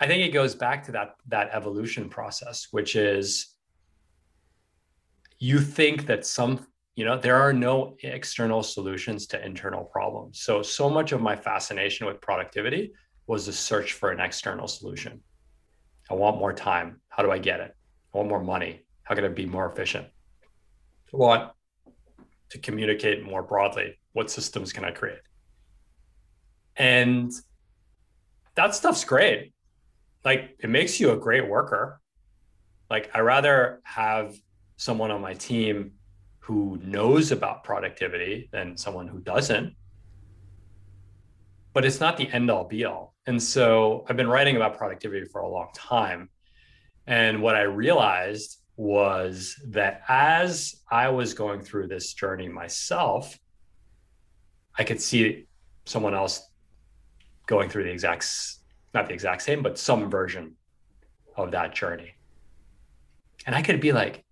[0.00, 3.54] I think it goes back to that that evolution process, which is
[5.38, 10.62] you think that some you know there are no external solutions to internal problems so
[10.62, 12.92] so much of my fascination with productivity
[13.26, 15.20] was the search for an external solution
[16.10, 17.74] i want more time how do i get it
[18.12, 20.06] i want more money how can i be more efficient
[21.12, 21.52] i want
[22.48, 25.20] to communicate more broadly what systems can i create
[26.76, 27.30] and
[28.54, 29.52] that stuff's great
[30.24, 32.00] like it makes you a great worker
[32.88, 34.34] like i rather have
[34.76, 35.92] someone on my team
[36.42, 39.74] who knows about productivity than someone who doesn't.
[41.72, 43.14] But it's not the end all be all.
[43.26, 46.28] And so I've been writing about productivity for a long time.
[47.06, 53.38] And what I realized was that as I was going through this journey myself,
[54.76, 55.46] I could see
[55.84, 56.48] someone else
[57.46, 58.28] going through the exact,
[58.92, 60.56] not the exact same, but some version
[61.36, 62.14] of that journey.
[63.46, 64.24] And I could be like,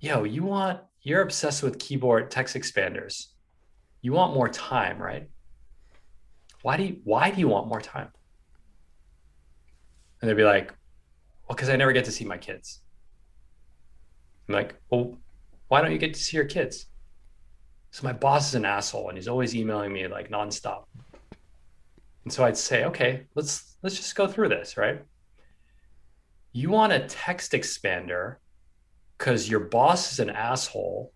[0.00, 3.26] yo, you want, you're obsessed with keyboard text expanders.
[4.02, 5.28] You want more time, right?
[6.62, 8.08] Why do you, why do you want more time?
[10.20, 10.74] And they'd be like,
[11.46, 12.80] well, because I never get to see my kids.
[14.48, 15.18] I'm like, well,
[15.68, 16.86] why don't you get to see your kids?
[17.90, 20.84] So my boss is an asshole and he's always emailing me like nonstop.
[22.24, 25.02] And so I'd say, okay, let's let's just go through this, right?
[26.52, 28.36] You want a text expander
[29.16, 31.12] because your boss is an asshole.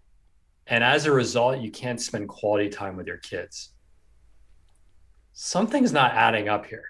[0.66, 3.74] And as a result, you can't spend quality time with your kids.
[5.32, 6.84] Something's not adding up here.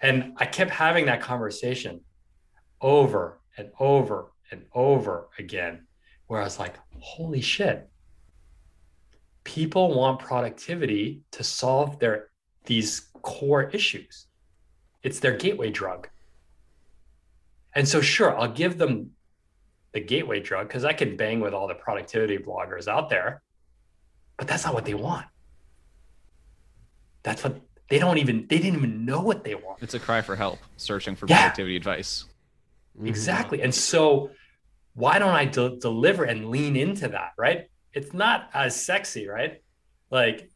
[0.00, 2.00] And I kept having that conversation
[2.80, 5.86] over and over and over again,
[6.28, 7.88] where I was like, holy shit.
[9.44, 12.28] People want productivity to solve their
[12.64, 14.26] these core issues.
[15.02, 16.08] It's their gateway drug.
[17.74, 19.12] And so, sure, I'll give them
[19.92, 23.42] the gateway drug because I can bang with all the productivity bloggers out there,
[24.36, 25.26] but that's not what they want.
[27.22, 29.82] That's what they don't even, they didn't even know what they want.
[29.82, 31.40] It's a cry for help, searching for yeah.
[31.40, 32.26] productivity advice.
[32.96, 33.06] Mm-hmm.
[33.06, 33.62] Exactly.
[33.62, 34.30] And so,
[34.94, 37.32] why don't I de- deliver and lean into that?
[37.38, 37.66] Right.
[37.92, 39.62] It's not as sexy, right?
[40.10, 40.50] Like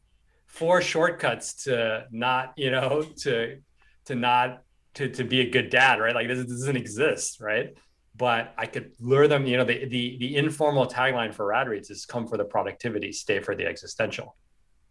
[0.45, 3.57] four shortcuts to not, you know, to,
[4.05, 4.63] to not
[4.97, 6.13] to to be a good dad, right?
[6.13, 7.77] Like this, this doesn't exist, right?
[8.15, 9.45] But I could lure them.
[9.45, 13.11] You know, the the the informal tagline for Rad Reads is "Come for the productivity,
[13.11, 14.35] stay for the existential."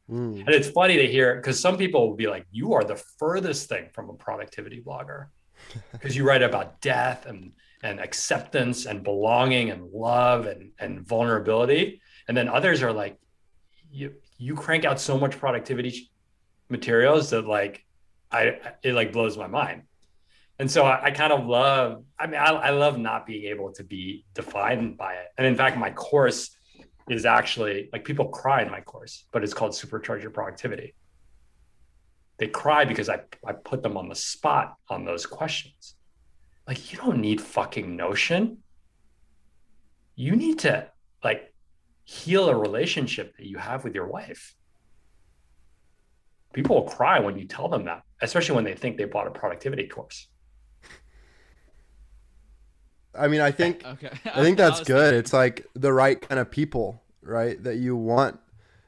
[0.09, 0.41] Mm.
[0.41, 3.69] And it's funny to hear because some people will be like, "You are the furthest
[3.69, 5.27] thing from a productivity blogger,"
[5.93, 12.01] because you write about death and and acceptance and belonging and love and and vulnerability.
[12.29, 13.19] And then others are like,
[13.91, 16.11] "You you crank out so much productivity
[16.69, 17.85] materials that like
[18.31, 19.83] I it like blows my mind."
[20.59, 23.73] and so I, I, kind of love i mean I, I, love not being able
[23.73, 26.57] to be defined by it and in fact my course
[27.09, 30.95] is actually like people cry in my course but it's called supercharge your productivity
[32.39, 35.96] they cry because I, I put them on the spot on those questions
[36.67, 38.59] like you don't need fucking Notion
[40.15, 40.89] you need to
[41.23, 41.53] like
[42.05, 44.55] heal a relationship that you have with your wife
[46.53, 49.31] people will cry when you tell them that especially when they think they bought a
[49.31, 50.29] productivity course
[53.19, 54.11] I mean, I think okay.
[54.27, 55.01] I think that's good.
[55.01, 55.19] Thinking.
[55.19, 57.63] It's like the right kind of people, right?
[57.63, 58.39] That you want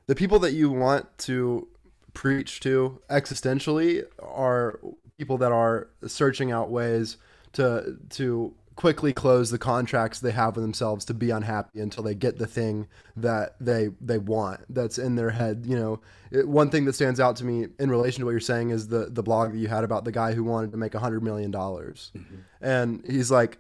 [0.07, 1.69] the people that you want to
[2.15, 4.81] preach to existentially are
[5.19, 7.17] people that are searching out ways
[7.55, 12.15] to to quickly close the contracts they have with themselves to be unhappy until they
[12.15, 12.87] get the thing
[13.17, 15.65] that they they want that's in their head.
[15.67, 18.41] You know it, one thing that stands out to me in relation to what you're
[18.41, 20.95] saying is the the blog that you had about the guy who wanted to make
[20.95, 22.13] a hundred million dollars.
[22.17, 22.37] Mm-hmm.
[22.61, 23.59] and he's like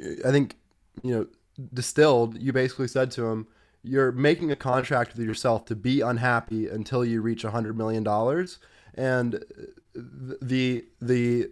[0.00, 0.56] I think,
[1.02, 1.26] you know,
[1.72, 3.46] distilled, you basically said to him,
[3.82, 8.02] you're making a contract with yourself to be unhappy until you reach a hundred million
[8.02, 8.58] dollars,
[8.94, 9.44] and
[9.94, 11.50] the the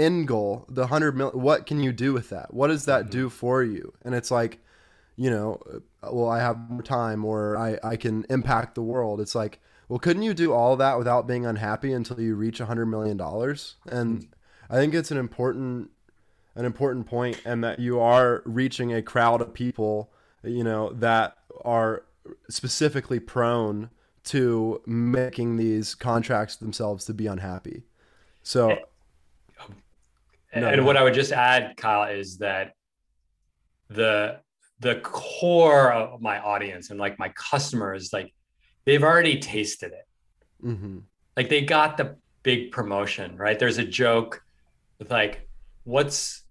[0.00, 2.54] end goal, the hundred mil, what can you do with that?
[2.54, 3.10] What does that mm-hmm.
[3.10, 3.92] do for you?
[4.02, 4.58] And it's like,
[5.16, 5.60] you know,
[6.02, 9.20] well, I have more time or I, I can impact the world.
[9.20, 12.66] It's like, well, couldn't you do all that without being unhappy until you reach a
[12.66, 13.76] hundred million dollars?
[13.86, 14.28] And
[14.70, 15.90] I think it's an important
[16.56, 20.10] an important point and that you are reaching a crowd of people,
[20.42, 22.04] you know, that are
[22.48, 23.90] specifically prone
[24.24, 27.84] to making these contracts themselves to be unhappy.
[28.42, 28.78] So
[30.52, 32.74] and, no, what I would just add, Kyle, is that
[33.88, 34.40] the
[34.80, 38.32] the core of my audience and like my customers, like
[38.86, 40.66] they've already tasted it.
[40.66, 40.98] Mm-hmm.
[41.36, 43.58] Like they got the big promotion, right?
[43.58, 44.42] There's a joke
[44.98, 45.48] with like,
[45.84, 46.44] what's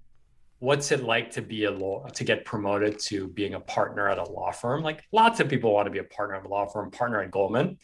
[0.59, 4.17] what's it like to be a law to get promoted to being a partner at
[4.17, 4.83] a law firm?
[4.83, 7.31] Like lots of people want to be a partner at a law firm, partner at
[7.31, 7.77] Goldman.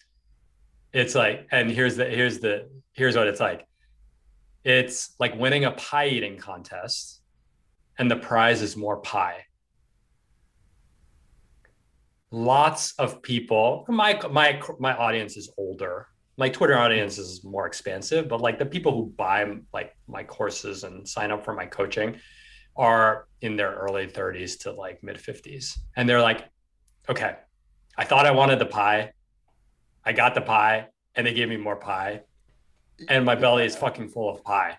[0.94, 3.66] It's like, and here's the here's the here's what it's like.
[4.66, 7.22] It's like winning a pie eating contest,
[8.00, 9.46] and the prize is more pie.
[12.32, 16.08] Lots of people my my my audience is older.
[16.38, 20.84] My twitter audience is more expansive but like the people who buy like my courses
[20.84, 22.20] and sign up for my coaching
[22.76, 26.44] are in their early 30s to like mid 50s and they're like
[27.08, 27.38] okay
[27.98, 29.14] i thought i wanted the pie.
[30.04, 32.24] I got the pie and they gave me more pie
[33.10, 34.78] and my belly is fucking full of pie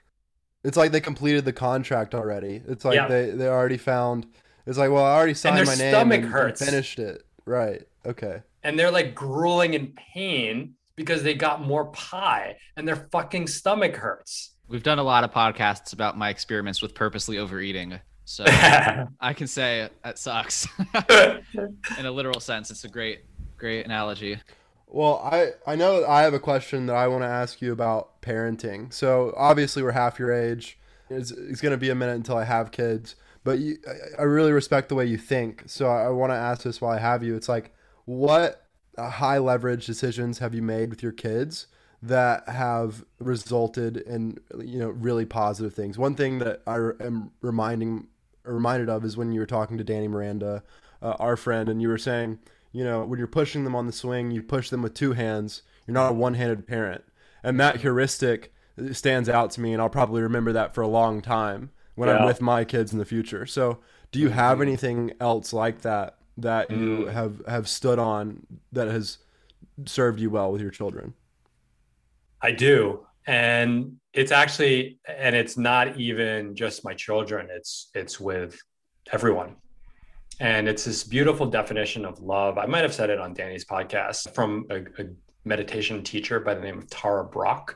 [0.64, 3.06] it's like they completed the contract already it's like yeah.
[3.06, 4.26] they they already found
[4.66, 7.86] it's like well i already signed my name and, and finished it Right.
[8.04, 8.42] Okay.
[8.64, 13.96] And they're like grueling in pain because they got more pie and their fucking stomach
[13.96, 14.56] hurts.
[14.68, 18.00] We've done a lot of podcasts about my experiments with purposely overeating.
[18.24, 20.66] So I can say it sucks.
[21.98, 23.20] in a literal sense, it's a great,
[23.56, 24.40] great analogy.
[24.96, 28.22] Well, I, I know I have a question that I want to ask you about
[28.22, 28.92] parenting.
[28.92, 30.78] So obviously we're half your age.
[31.10, 33.14] It's, it's going to be a minute until I have kids
[33.46, 33.78] but you,
[34.18, 35.62] I really respect the way you think.
[35.66, 37.36] So I, want to ask this while I have you.
[37.36, 37.72] It's like,
[38.04, 38.66] what
[38.98, 41.68] high leverage decisions have you made with your kids
[42.02, 45.96] that have resulted in you know really positive things?
[45.96, 48.08] One thing that I am reminding
[48.42, 50.64] reminded of is when you were talking to Danny Miranda,
[51.00, 52.40] uh, our friend, and you were saying,
[52.76, 55.62] you know, when you're pushing them on the swing, you push them with two hands.
[55.86, 57.04] You're not a one-handed parent,
[57.42, 58.52] and that heuristic
[58.92, 62.18] stands out to me, and I'll probably remember that for a long time when yeah.
[62.18, 63.46] I'm with my kids in the future.
[63.46, 63.78] So,
[64.12, 64.62] do you have mm-hmm.
[64.68, 66.78] anything else like that that mm.
[66.78, 69.18] you have have stood on that has
[69.86, 71.14] served you well with your children?
[72.42, 73.06] I do.
[73.26, 78.58] And it's actually and it's not even just my children, it's it's with
[79.10, 79.56] everyone.
[80.38, 82.58] And it's this beautiful definition of love.
[82.58, 85.06] I might have said it on Danny's podcast from a, a
[85.46, 87.74] meditation teacher by the name of Tara Brach.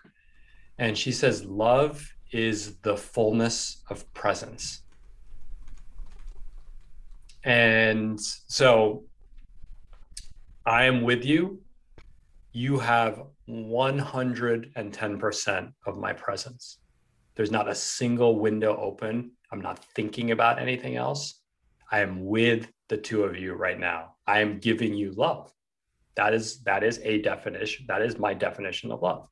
[0.78, 4.82] And she says, Love is the fullness of presence.
[7.44, 9.04] And so
[10.66, 11.62] I am with you.
[12.52, 16.78] You have 110% of my presence.
[17.36, 19.30] There's not a single window open.
[19.50, 21.39] I'm not thinking about anything else.
[21.90, 24.14] I am with the two of you right now.
[24.26, 25.52] I am giving you love.
[26.16, 27.86] That is that is a definition.
[27.88, 29.28] That is my definition of love.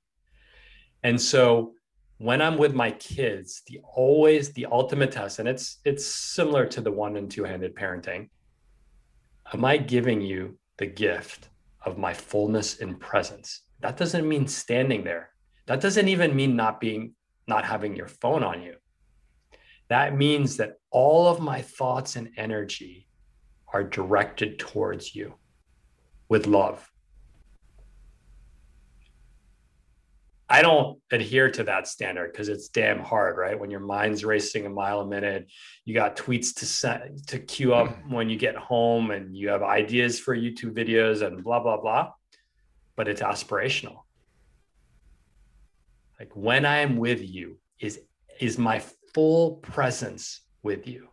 [1.02, 1.74] And so
[2.18, 6.80] when I'm with my kids, the always the ultimate test, and it's it's similar to
[6.80, 8.28] the one and two-handed parenting.
[9.52, 11.48] Am I giving you the gift
[11.84, 13.62] of my fullness and presence?
[13.80, 15.30] That doesn't mean standing there.
[15.66, 17.14] That doesn't even mean not being
[17.46, 18.74] not having your phone on you.
[19.88, 23.08] That means that all of my thoughts and energy
[23.72, 25.34] are directed towards you
[26.28, 26.90] with love.
[30.50, 33.58] I don't adhere to that standard because it's damn hard, right?
[33.58, 35.50] When your mind's racing a mile a minute,
[35.84, 38.10] you got tweets to send to queue up mm.
[38.10, 42.12] when you get home, and you have ideas for YouTube videos and blah blah blah.
[42.96, 44.00] But it's aspirational.
[46.18, 48.00] Like when I am with you, is
[48.40, 48.82] is my
[49.14, 51.08] full presence with you.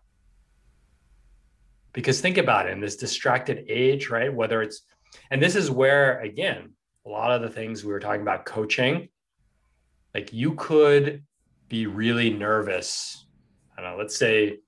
[1.93, 4.33] Because think about it in this distracted age, right?
[4.33, 4.81] Whether it's,
[5.31, 6.73] and this is where again,
[7.05, 9.09] a lot of the things we were talking about coaching
[10.15, 11.23] like you could
[11.67, 13.27] be really nervous.
[13.77, 14.59] I don't know, let's say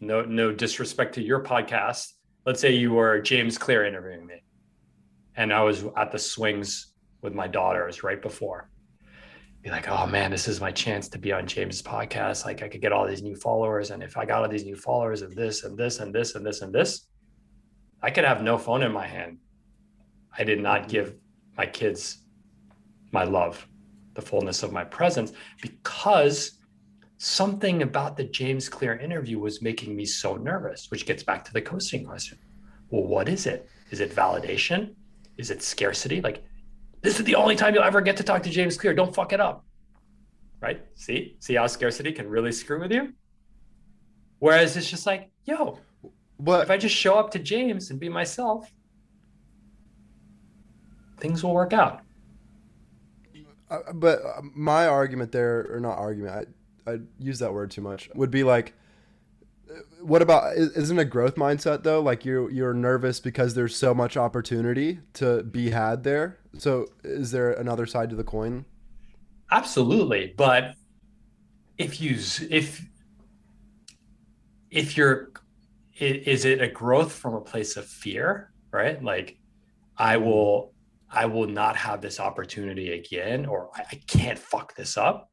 [0.00, 2.12] no no disrespect to your podcast.
[2.46, 4.42] Let's say you were James Clear interviewing me
[5.36, 8.70] and I was at the swings with my daughters right before.
[9.64, 12.44] Be like, oh man, this is my chance to be on James' podcast.
[12.44, 13.92] Like I could get all these new followers.
[13.92, 16.44] And if I got all these new followers of this and this and this and
[16.44, 17.06] this and this,
[18.02, 19.38] I could have no phone in my hand.
[20.36, 20.90] I did not mm-hmm.
[20.90, 21.14] give
[21.56, 22.18] my kids
[23.10, 23.66] my love
[24.12, 26.58] the fullness of my presence because
[27.16, 31.52] something about the James Clear interview was making me so nervous, which gets back to
[31.54, 32.36] the coasting question.
[32.90, 33.66] well, what is it?
[33.90, 34.94] Is it validation?
[35.38, 36.20] Is it scarcity?
[36.20, 36.44] Like,
[37.04, 38.94] this is the only time you'll ever get to talk to James Clear.
[38.94, 39.66] Don't fuck it up.
[40.60, 40.82] Right?
[40.94, 41.36] See?
[41.38, 43.12] See how scarcity can really screw with you?
[44.38, 45.78] Whereas it's just like, yo,
[46.40, 48.72] But if I just show up to James and be myself,
[51.18, 52.00] things will work out.
[53.70, 56.48] Uh, but uh, my argument there, or not argument,
[56.86, 58.74] I, I use that word too much, would be like,
[60.00, 62.00] what about isn't a growth mindset though?
[62.00, 66.38] Like you you're nervous because there's so much opportunity to be had there.
[66.58, 68.64] So is there another side to the coin?
[69.50, 70.74] Absolutely, but
[71.78, 72.16] if you
[72.50, 72.84] if
[74.70, 75.32] if you're
[75.98, 79.02] is it a growth from a place of fear, right?
[79.02, 79.38] Like
[79.96, 80.74] I will
[81.10, 85.30] I will not have this opportunity again or I, I can't fuck this up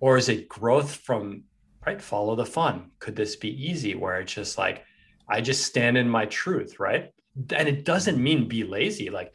[0.00, 1.44] or is it growth from
[1.86, 2.00] right?
[2.00, 2.90] Follow the fun.
[2.98, 3.94] Could this be easy?
[3.94, 4.84] Where it's just like
[5.28, 7.12] i just stand in my truth right?
[7.54, 9.10] And it doesn't mean be lazy.
[9.10, 9.32] Like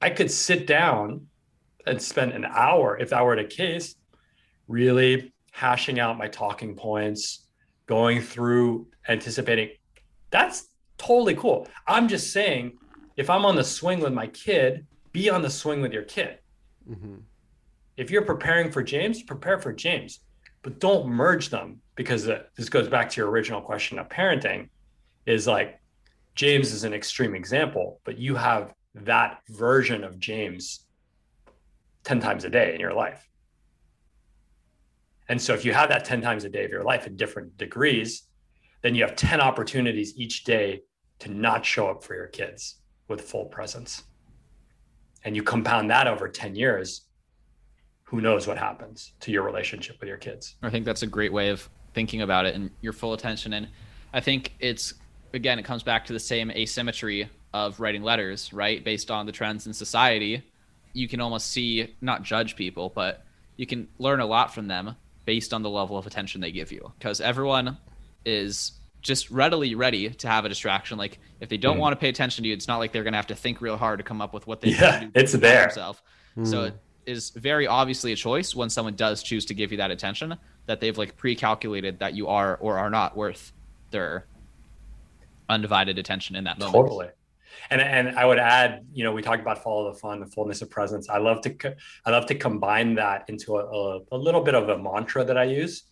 [0.00, 1.26] i could sit down
[1.86, 3.94] and spend an hour if that were the case
[4.68, 7.46] really hashing out my talking points
[7.86, 9.70] going through anticipating.
[10.30, 10.68] That's
[10.98, 11.68] totally cool.
[11.86, 12.78] I'm just saying
[13.16, 16.38] if i'm on the swing with my kid be on the swing with your kid.
[16.88, 17.16] Mm-hmm.
[17.96, 20.20] if you're preparing for James, prepare for James,
[20.66, 24.68] but don't merge them because this goes back to your original question of parenting
[25.24, 25.78] is like
[26.34, 30.84] James is an extreme example, but you have that version of James
[32.02, 33.28] 10 times a day in your life.
[35.28, 37.56] And so if you have that 10 times a day of your life in different
[37.56, 38.24] degrees,
[38.82, 40.82] then you have 10 opportunities each day
[41.20, 44.02] to not show up for your kids with full presence.
[45.22, 47.05] And you compound that over 10 years,
[48.06, 50.54] who knows what happens to your relationship with your kids.
[50.62, 53.52] I think that's a great way of thinking about it and your full attention.
[53.52, 53.68] And
[54.12, 54.94] I think it's,
[55.34, 58.84] again, it comes back to the same asymmetry of writing letters, right?
[58.84, 60.42] Based on the trends in society,
[60.92, 63.24] you can almost see, not judge people, but
[63.56, 64.94] you can learn a lot from them
[65.24, 66.92] based on the level of attention they give you.
[66.98, 67.76] Because everyone
[68.24, 70.96] is just readily ready to have a distraction.
[70.98, 71.80] Like if they don't Mhm.
[71.80, 73.60] want to pay attention to you, it's not like they're going to have to think
[73.60, 75.62] real hard to come up with what they Yeah, need to do it's there.
[75.62, 76.00] themselves.
[76.44, 76.74] So it
[77.06, 80.36] is very obviously a choice when someone does choose to give you that attention
[80.66, 83.52] that they've like pre-calculated that you are or are not worth
[83.90, 84.26] their
[85.48, 86.74] undivided attention in that moment.
[86.74, 87.08] Totally.
[87.70, 90.60] And and I would add, you know, we talked about follow the fun, the fullness
[90.62, 91.08] of presence.
[91.08, 94.78] I love to I love to combine that into a, a little bit of a
[94.78, 95.84] mantra that I use,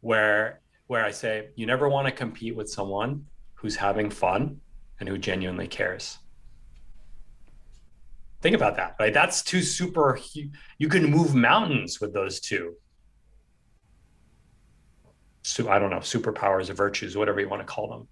[0.00, 4.60] where where I say, you never want to compete with someone who's having fun
[5.00, 6.18] and who genuinely cares.
[8.40, 8.96] Think about that.
[9.00, 9.12] Right?
[9.12, 10.18] That's two super.
[10.78, 12.74] You can move mountains with those two.
[15.42, 18.06] So I don't know, superpowers or virtues, whatever you want to call them.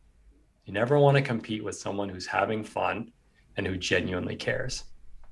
[0.65, 3.13] You never want to compete with someone who's having fun
[3.57, 4.85] and who genuinely cares.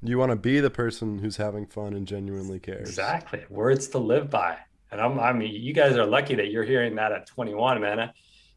[0.03, 2.89] You want to be the person who's having fun and genuinely cares.
[2.89, 3.45] Exactly.
[3.49, 4.59] Words to live by.
[4.93, 7.99] And I'm, I mean, you guys are lucky that you're hearing that at 21, man.
[7.99, 8.13] I,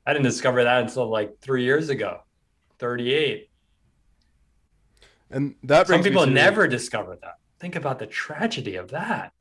[0.06, 2.20] I didn't discover that until like three years ago,
[2.80, 3.50] 38.
[5.30, 7.38] And that Some people never discover that.
[7.60, 9.34] Think about the tragedy of that.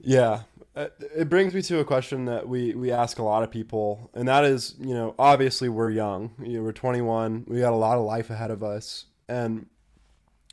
[0.00, 0.42] Yeah.
[0.76, 4.10] Uh, It brings me to a question that we, we ask a lot of people,
[4.14, 6.32] and that is, you know, obviously we're young.
[6.42, 7.44] You know, we're 21.
[7.46, 9.06] We got a lot of life ahead of us.
[9.28, 9.66] And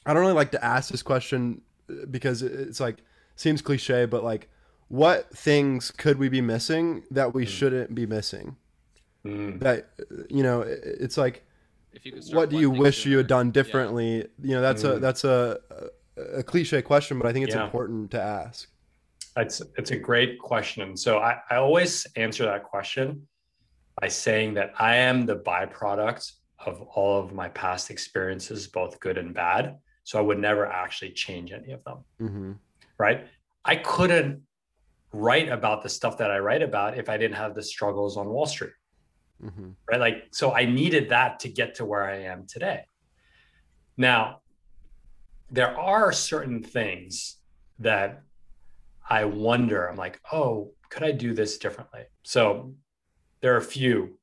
[0.06, 2.98] I don't really like to ask this question uh, because it- it's like,
[3.36, 4.50] seems cliche, but like,
[4.88, 8.58] what things could we be missing that we shouldn't be missing?
[9.26, 9.60] Mm.
[9.60, 9.90] That,
[10.30, 11.44] you know, it- it's like,
[11.94, 13.52] If you could start what do you wish you had done Yeah.
[13.52, 14.28] differently?
[14.42, 15.02] You know, that's a, Mm.
[15.02, 15.60] that's a,
[16.18, 17.66] a, a cliche question, but I think it's Yeah.
[17.66, 18.70] important to ask.
[19.38, 20.98] It's it's a great question.
[20.98, 23.28] So I, I always answer that question
[24.02, 26.32] by saying that I am the byproduct
[26.66, 29.78] of all of my past experiences, both good and bad.
[30.04, 32.00] So I would never actually change any of them.
[32.18, 32.52] hmm
[32.98, 33.28] Right.
[33.66, 34.44] I couldn't
[35.14, 38.28] write about the stuff that I write about if I didn't have the struggles on
[38.30, 38.74] Wall Street.
[39.42, 40.00] Hmm Right.
[40.00, 42.82] Like, so I needed that to get to where I am today.
[43.98, 44.42] Now,
[45.50, 47.38] there are certain things
[47.80, 48.22] that
[49.10, 52.04] I wonder, I'm like, oh, could I do this differently?
[52.24, 52.74] So
[53.42, 54.18] there are a few.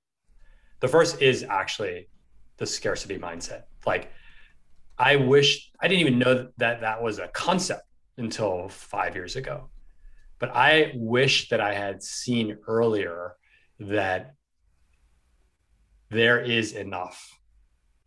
[0.81, 2.09] The first is actually
[2.57, 3.63] the scarcity mindset.
[3.87, 4.11] Like,
[4.99, 7.83] I wish I didn't even know that that was a concept
[8.17, 9.71] until five years ago.
[10.39, 13.35] But I wish that I had seen earlier
[13.81, 14.35] that
[16.11, 17.39] there is enough,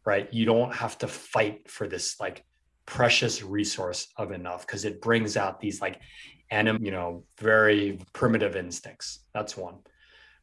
[0.06, 0.32] right?
[0.34, 2.43] You don't have to fight for this like
[2.86, 6.02] precious resource of enough because it brings out these like
[6.49, 9.26] anim, you know, very primitive instincts.
[9.34, 9.80] That's one.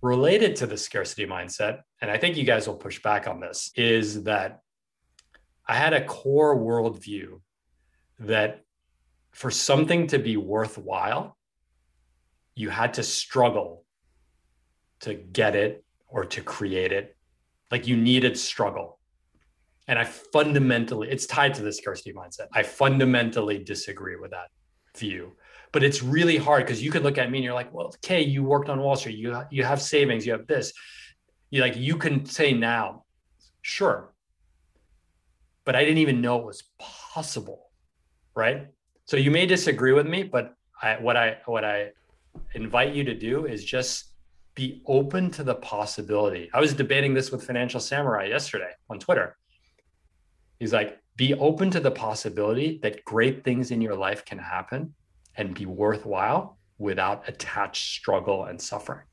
[0.03, 3.73] related to the scarcity mindset, and I think you guys will push back on this,
[3.75, 4.61] is that
[5.67, 7.41] I had a core worldview
[8.21, 8.63] that
[9.33, 11.37] for something to be worthwhile,
[12.55, 13.85] you had to struggle
[15.01, 17.17] to get it or to create it.
[17.71, 18.99] Like you needed struggle.
[19.87, 22.49] And I fundamentally, it's tied to the scarcity mindset.
[22.53, 24.49] I fundamentally disagree with that
[24.97, 25.33] view.
[25.73, 28.23] But it's really hard because you could look at me and you're like, well, okay,
[28.23, 30.73] you worked on Wall Street, you you have savings, you have this.
[31.51, 33.05] You like you can say now,
[33.63, 34.15] sure.
[35.65, 37.71] But I didn't even know it was possible.
[38.35, 38.69] Right.
[39.05, 41.91] So you may disagree with me, but I, what I what I
[42.55, 44.08] invite you to do is just
[44.59, 46.51] be open to the possibility.
[46.53, 49.37] I was debating this with Financial Samurai yesterday on Twitter.
[50.59, 54.95] He's like, be open to the possibility that great things in your life can happen
[55.37, 59.07] and be worthwhile without attached struggle and suffering.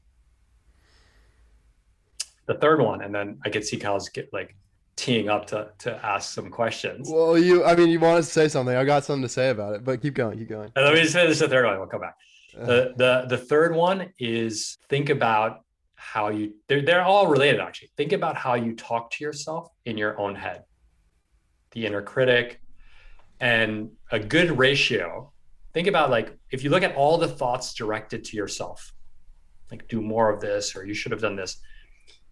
[2.48, 4.56] The third one, and then I could see Kyle's get like
[4.96, 7.08] teeing up to to ask some questions.
[7.08, 8.76] Well, you, I mean, you wanted to say something.
[8.76, 10.72] I got something to say about it, but keep going, keep going.
[10.76, 11.78] And let me just say this the third one.
[11.78, 12.18] We'll come back.
[12.56, 15.62] The the the third one is think about
[15.96, 16.54] how you.
[16.68, 17.92] They're they're all related actually.
[17.98, 20.64] Think about how you talk to yourself in your own head.
[21.72, 22.62] The inner critic,
[23.40, 25.32] and a good ratio.
[25.74, 28.94] Think about like if you look at all the thoughts directed to yourself,
[29.72, 31.58] like do more of this or you should have done this.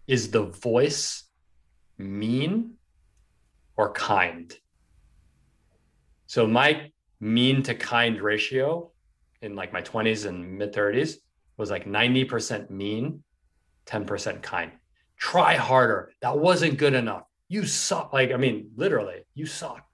[0.06, 1.24] Is the voice
[1.98, 2.74] mean
[3.76, 4.54] or kind?
[6.26, 8.90] So my mean to kind ratio
[9.44, 11.16] in like my 20s and mid 30s
[11.56, 13.22] was like 90% mean,
[13.86, 14.72] 10% kind.
[15.18, 16.10] Try harder.
[16.22, 17.24] That wasn't good enough.
[17.48, 18.12] You suck.
[18.12, 19.84] Like, I mean, literally, you suck.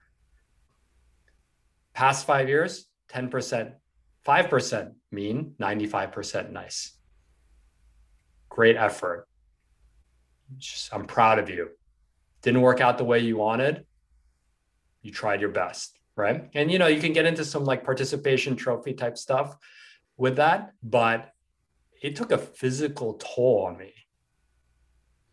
[1.92, 3.72] Past five years, 10%,
[4.26, 6.96] 5% mean, 95% nice.
[8.48, 9.26] Great effort.
[10.56, 11.70] Just, I'm proud of you.
[12.42, 13.84] Didn't work out the way you wanted.
[15.02, 16.50] You tried your best right?
[16.54, 19.56] And you know, you can get into some like participation trophy type stuff
[20.16, 21.32] with that, but
[22.02, 23.92] it took a physical toll on me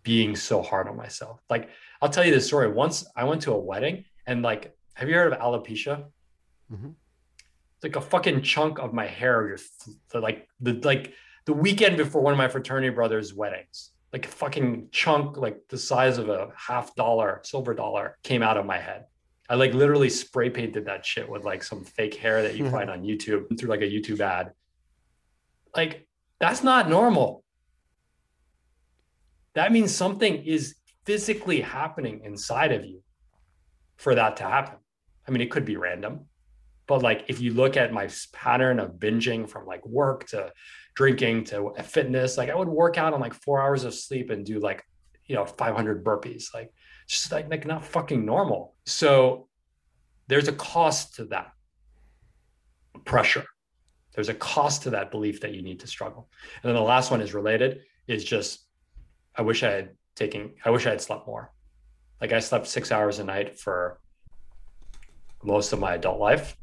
[0.04, 1.42] being so hard on myself.
[1.50, 1.70] Like
[2.02, 2.72] I'll tell you this story.
[2.72, 6.06] Once I went to a wedding and like, have you heard of alopecia?
[6.72, 6.90] Mm-hmm.
[7.76, 11.14] It's like a fucking chunk of my hair, just like the like
[11.46, 13.92] the weekend before one of my fraternity brothers' weddings.
[14.14, 18.58] Like a fucking chunk, like the size of a half dollar, silver dollar, came out
[18.58, 19.06] of my head.
[19.50, 22.90] I like literally spray painted that shit with like some fake hair that you find
[22.90, 24.52] on YouTube through like a YouTube ad.
[25.76, 26.08] Like
[26.40, 27.44] that's not normal.
[29.54, 30.76] That means something is
[31.06, 33.02] physically happening inside of you
[33.96, 34.78] for that to happen.
[35.28, 36.26] I mean, it could be random,
[36.88, 40.52] but like if you look at my pattern of binging from like work to
[40.96, 44.46] drinking to fitness, like I would work out on like four hours of sleep and
[44.46, 44.84] do like,
[45.26, 46.54] you know, 500 burpees.
[46.54, 46.72] Like
[47.08, 48.76] just like, like not fucking normal.
[48.88, 49.50] So
[50.28, 51.52] there's a cost to that
[53.04, 53.46] pressure.
[54.16, 56.30] There's a cost to that belief that you need to struggle.
[56.64, 58.66] And then the last one is related is just,
[59.36, 61.52] I wish I had taken, I wish I had slept more.
[62.22, 64.00] Like I slept six hours a night for
[65.44, 66.56] most of my adult life.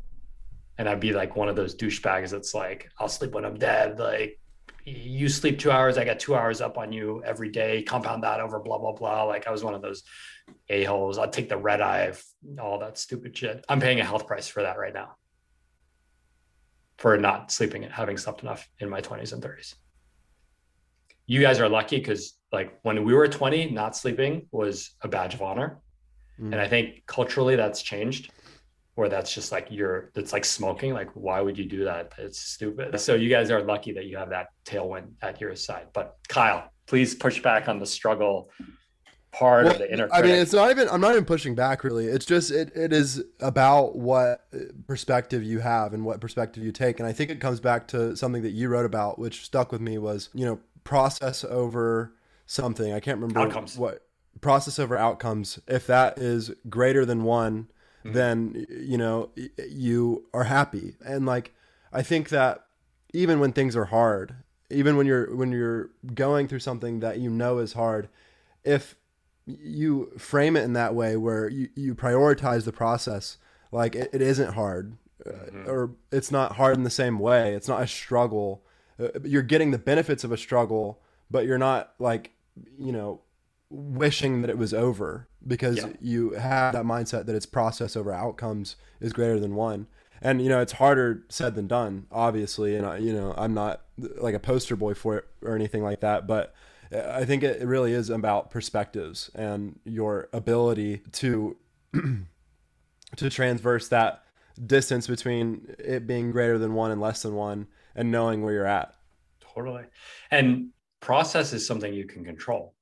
[0.79, 3.99] And I'd be like one of those douchebags that's like, I'll sleep when I'm dead.
[3.99, 4.41] Like
[4.85, 8.41] you sleep two hours, I got two hours up on you every day, compound that
[8.41, 9.25] over blah, blah, blah.
[9.25, 10.03] Like I was one of those
[10.69, 11.19] a-holes.
[11.19, 12.13] I'll take the red eye,
[12.61, 13.65] all that stupid shit.
[13.69, 15.17] I'm paying a health price for that right now.
[16.99, 19.75] For not sleeping and having slept enough in my 20s and 30s.
[21.27, 25.35] You guys are lucky because like when we were 20, not sleeping was a badge
[25.35, 25.81] of honor.
[26.39, 26.53] Mm.
[26.53, 28.31] And I think culturally that's changed
[28.97, 32.13] or that's just like you're it's like smoking like why would you do that?
[32.19, 32.99] It's stupid.
[33.01, 35.87] So you guys are lucky that you have that tailwind at your side.
[35.93, 38.51] But kyle please push back on the struggle
[39.33, 40.25] part well, of the inner critic.
[40.25, 42.07] i mean it's not even i'm not even pushing back really.
[42.07, 44.47] It's just it, it is about what
[44.87, 47.01] perspective you have and what perspective you take.
[47.01, 49.81] And i think it comes back to something that you wrote about which stuck with
[49.81, 52.13] me was you know process over
[52.47, 52.93] something.
[52.93, 53.77] I can't remember outcomes.
[53.77, 54.07] what
[54.41, 55.59] process over outcomes.
[55.67, 57.69] If that is greater than one
[58.05, 58.13] mm-hmm.
[58.13, 59.31] then you know
[59.69, 60.97] you are happy.
[61.05, 61.55] And like
[61.93, 62.67] I think that
[63.13, 64.35] even when things are hard,
[64.71, 68.09] even when you're when you're going through something that you know is hard,
[68.65, 68.97] if
[69.47, 73.37] you frame it in that way where you, you prioritize the process
[73.73, 74.97] like it, it isn't hard
[75.27, 75.69] uh, mm-hmm.
[75.69, 78.63] or it's not hard in the same way it's not a struggle
[78.99, 81.01] uh, you're getting the benefits of a struggle
[81.31, 82.31] but you're not like
[82.79, 83.21] you know
[83.69, 85.89] wishing that it was over because yeah.
[86.01, 89.87] you have that mindset that it's process over outcomes is greater than one.
[90.23, 92.77] and you know it's harder said than done obviously.
[92.77, 96.01] And I, you know i'm not like a poster boy for it or anything like
[96.01, 96.27] that.
[96.27, 96.55] But
[96.93, 101.57] uh, i think it really is about perspectives and your ability to
[103.17, 104.23] to transverse that
[104.67, 107.67] distance between it being greater than one and less than one
[107.97, 108.95] and knowing where you're at.
[109.41, 109.85] Totally.
[110.31, 110.71] And
[111.01, 112.75] process is something you can control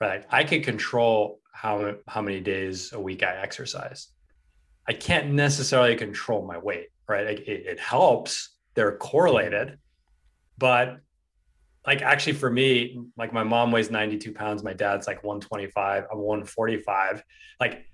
[0.00, 0.24] right?
[0.30, 4.08] I can control how how many days a week i exercise
[4.86, 7.26] I can't necessarily control my weight, right?
[7.26, 9.78] Like it, it helps, they're correlated,
[10.58, 10.98] but
[11.86, 16.18] like actually for me, like my mom weighs 92 pounds, my dad's like 125, I'm
[16.18, 17.22] 145.
[17.60, 17.86] Like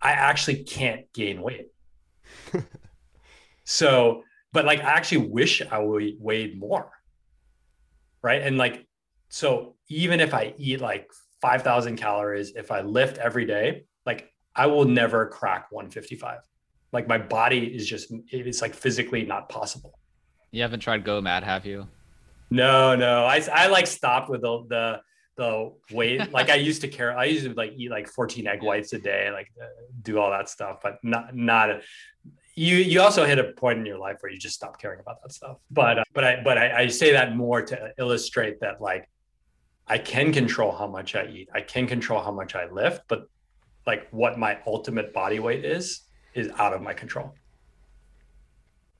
[0.00, 1.68] I actually can't gain weight.
[3.64, 6.90] so, but like I actually wish I weighed more.
[8.22, 8.42] Right.
[8.42, 8.86] And like,
[9.28, 14.66] so even if I eat like 5,000 calories, if I lift every day, like I
[14.66, 16.40] will never crack 155.
[16.92, 19.98] Like my body is just it's like physically not possible.
[20.50, 21.86] You haven't tried GOMAD, have you?
[22.50, 23.24] No, no.
[23.24, 25.00] I I like stopped with the the
[25.36, 26.32] the weight.
[26.32, 27.16] like I used to care.
[27.16, 29.66] I used to like eat like 14 egg whites a day, like uh,
[30.02, 31.70] do all that stuff, but not not.
[31.70, 31.80] A,
[32.54, 35.22] you you also hit a point in your life where you just stop caring about
[35.22, 35.58] that stuff.
[35.70, 39.08] But uh, but I but I, I say that more to illustrate that like
[39.88, 41.48] I can control how much I eat.
[41.54, 43.28] I can control how much I lift, but
[43.86, 46.02] like what my ultimate body weight is
[46.34, 47.34] is out of my control.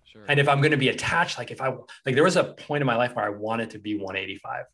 [0.05, 0.22] Sure.
[0.28, 1.68] And if I'm going to be attached, like if I
[2.07, 4.64] like, there was a point in my life where I wanted to be 185.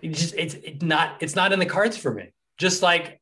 [0.00, 2.32] It just it's it not it's not in the cards for me.
[2.56, 3.20] Just like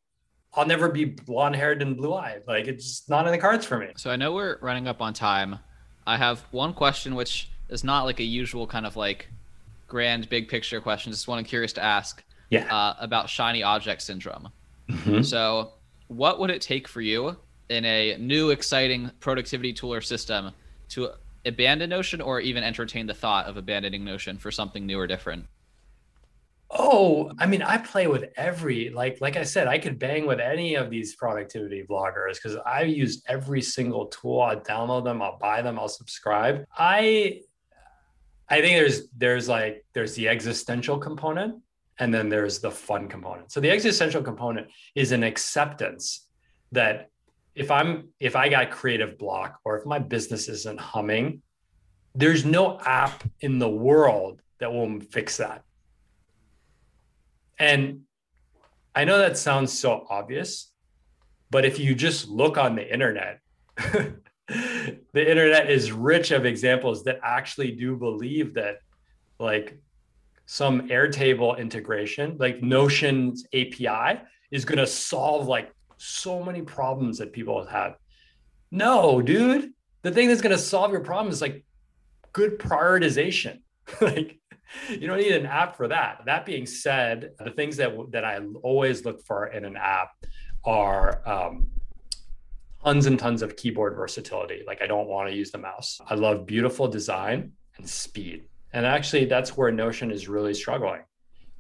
[0.55, 2.43] I'll never be blonde haired and blue eyed.
[2.47, 3.89] Like it's not in the cards for me.
[3.97, 5.59] So I know we're running up on time.
[6.07, 9.29] I have one question which is not like a usual kind of like
[9.87, 11.13] grand big picture question.
[11.13, 12.23] Just one I'm curious to ask.
[12.51, 12.73] Yeah.
[12.73, 14.51] Uh, about shiny object syndrome.
[14.89, 15.23] Mm-hmm.
[15.23, 15.73] So,
[16.09, 17.37] what would it take for you
[17.69, 20.53] in a new, exciting productivity tool or system
[20.91, 21.11] to
[21.45, 25.47] abandon Notion or even entertain the thought of abandoning Notion for something new or different?
[26.71, 30.41] Oh, I mean, I play with every like like I said, I could bang with
[30.41, 34.41] any of these productivity bloggers because I use every single tool.
[34.43, 36.65] I download them, I'll buy them, I'll subscribe.
[36.77, 37.43] I
[38.49, 41.63] I think there's there's like there's the existential component
[41.99, 43.51] and then there's the fun component.
[43.51, 46.27] So the existential component is an acceptance
[46.73, 47.11] that
[47.55, 51.43] if I'm if I got creative block or if my business isn't humming,
[52.15, 55.63] there's no app in the world that will fix that.
[57.59, 58.03] And
[58.95, 60.71] I know that sounds so obvious,
[61.51, 63.41] but if you just look on the internet,
[64.49, 68.79] the internet is rich of examples that actually do believe that
[69.39, 69.79] like
[70.47, 74.21] some Airtable integration, like Notion's API,
[74.51, 77.97] is going to solve like so many problems that people have.
[78.71, 79.73] No, dude,
[80.03, 81.65] the thing that's going to solve your problem is like
[82.33, 83.61] good prioritization.
[84.01, 84.39] like
[84.89, 86.23] you don't need an app for that.
[86.27, 90.11] That being said, the things that that I always look for in an app
[90.65, 91.69] are um,
[92.87, 94.63] tons and tons of keyboard versatility.
[94.65, 96.01] Like I don't want to use the mouse.
[96.07, 98.45] I love beautiful design and speed.
[98.73, 101.03] And actually, that's where Notion is really struggling,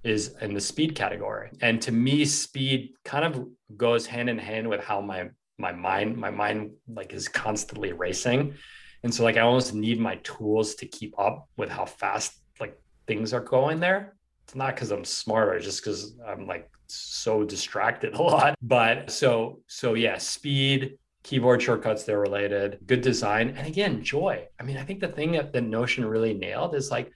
[0.05, 1.51] is in the speed category.
[1.61, 3.45] And to me, speed kind of
[3.77, 8.55] goes hand in hand with how my my mind my mind like is constantly racing,
[9.03, 12.79] and so like I almost need my tools to keep up with how fast like
[13.09, 14.15] things are going there.
[14.45, 18.55] It's not because I'm smarter, just because I'm like so distracted a lot.
[18.63, 24.47] But so so yeah, speed keyboard shortcuts they're related good design and again joy.
[24.61, 27.11] I mean i think the thing that the Notion really nailed is like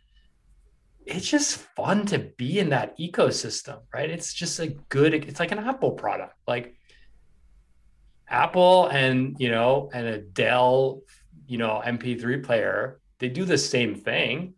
[1.07, 4.11] it's just fun to be in that ecosystem right?
[4.11, 6.35] It's just a good it's like an apple product.
[6.49, 6.75] Like
[8.29, 11.03] apple and you know and a dell
[11.47, 14.55] you know mp3 player they do the same thing.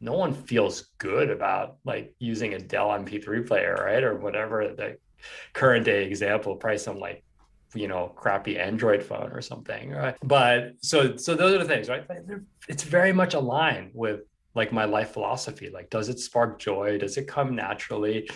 [0.00, 4.04] No one feels good about like using a dell mp3 player right?
[4.04, 4.98] Or whatever the
[5.54, 7.24] current day example probably some like
[7.74, 10.16] you know crappy android phone or something right?
[10.22, 12.04] But so so those are the things right?
[12.68, 14.20] It's very much aligned with
[14.54, 16.98] like my life philosophy like does it spark joy?
[16.98, 18.28] Does it come naturally?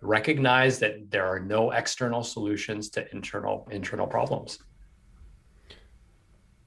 [0.00, 4.58] Recognize that there are no external solutions to internal internal problems.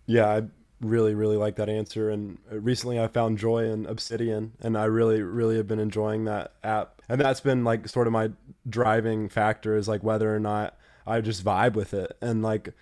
[0.06, 0.42] Yeah i
[0.82, 5.22] really really like that answer and recently i found joy in Obsidian and i really
[5.22, 8.32] really have been enjoying that app and that's been like sort of my
[8.70, 10.78] driving factor is like whether or not
[11.10, 12.16] I just vibe with it.
[12.22, 12.74] And like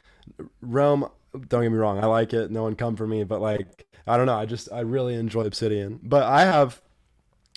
[0.61, 2.51] Roam, don't get me wrong, I like it.
[2.51, 5.41] No one come for me, but like I don't know, I just I really enjoy
[5.41, 5.99] Obsidian.
[6.03, 6.82] But I have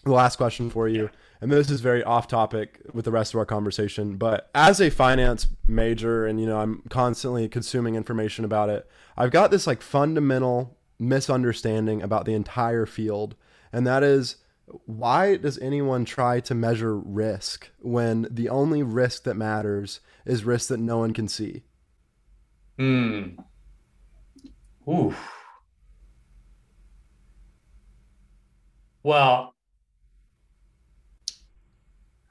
[0.05, 1.11] the last question for you,
[1.41, 4.91] and this is very off topic with the rest of our conversation, but as a
[4.91, 9.83] finance major and you know, I'm constantly consuming information about it, I've got this like
[9.83, 13.35] fundamental misunderstanding about the entire field,
[13.73, 14.37] and that is
[14.87, 20.69] why does anyone try to measure risk when the only risk that matters is risk
[20.69, 21.65] that no one can see?
[22.79, 23.41] Hmm.
[24.89, 25.15] Ooh.
[29.03, 29.55] Well,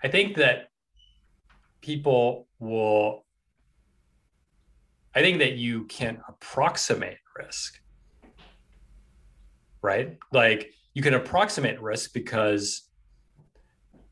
[0.04, 0.70] I think that
[1.82, 3.26] people will,
[5.16, 7.80] I think that you can approximate risk,
[9.82, 10.18] right?
[10.32, 12.90] Like you can approximate risk because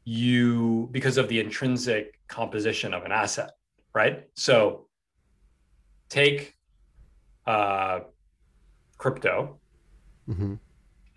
[0.05, 3.51] you, because of the intrinsic composition of an asset,
[3.93, 4.25] right?
[4.35, 4.87] So
[6.09, 6.53] take
[7.45, 7.99] uh,
[8.97, 9.59] crypto
[10.29, 10.55] Mm-hmm.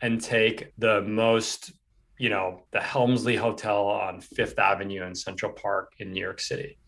[0.02, 1.72] and take the most,
[2.16, 6.78] you know, the Helmsley Hotel on Fifth Avenue in Central Park in New York City,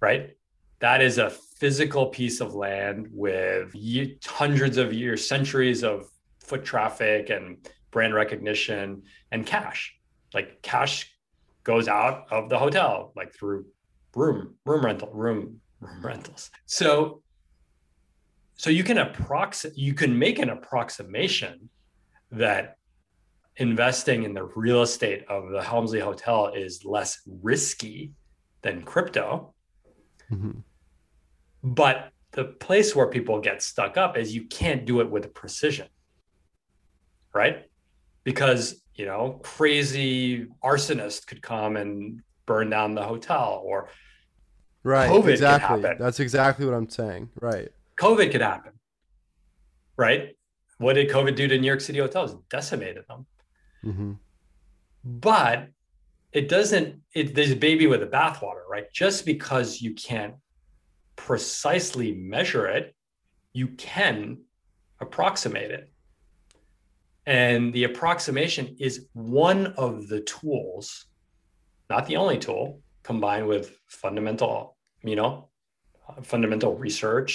[0.00, 0.30] right?
[0.80, 3.74] That is a physical piece of land with
[4.24, 6.06] hundreds of years, centuries of
[6.48, 9.94] foot traffic and brand recognition and cash.
[10.34, 11.14] Like cash
[11.64, 13.66] goes out of the hotel, like through
[14.14, 16.50] room, room rental, room, room rentals.
[16.66, 17.22] So
[18.54, 21.68] so you can approximate you can make an approximation
[22.32, 22.76] that
[23.56, 28.12] investing in the real estate of the Helmsley Hotel is less risky
[28.62, 29.54] than crypto.
[30.30, 30.60] Mm-hmm.
[31.64, 35.88] But the place where people get stuck up is you can't do it with precision.
[37.42, 37.56] Right?
[38.24, 38.62] Because,
[38.98, 43.88] you know, crazy arsonist could come and burn down the hotel or
[44.82, 45.10] Right.
[45.10, 45.82] COVID could exactly.
[45.82, 45.96] happen.
[46.04, 47.30] That's exactly what I'm saying.
[47.40, 47.68] Right.
[47.96, 48.72] COVID could happen.
[49.96, 50.36] Right?
[50.78, 52.30] What did COVID do to New York City hotels?
[52.50, 53.26] Decimated them.
[53.84, 54.12] Mm-hmm.
[55.04, 55.68] but
[56.32, 60.34] it doesn't it there's a baby with the bathwater right just because you can't
[61.14, 62.84] precisely measure it
[63.52, 64.38] you can
[65.00, 65.84] approximate it
[67.28, 71.06] and the approximation is one of the tools
[71.90, 75.48] not the only tool combined with fundamental you know
[76.22, 77.32] fundamental research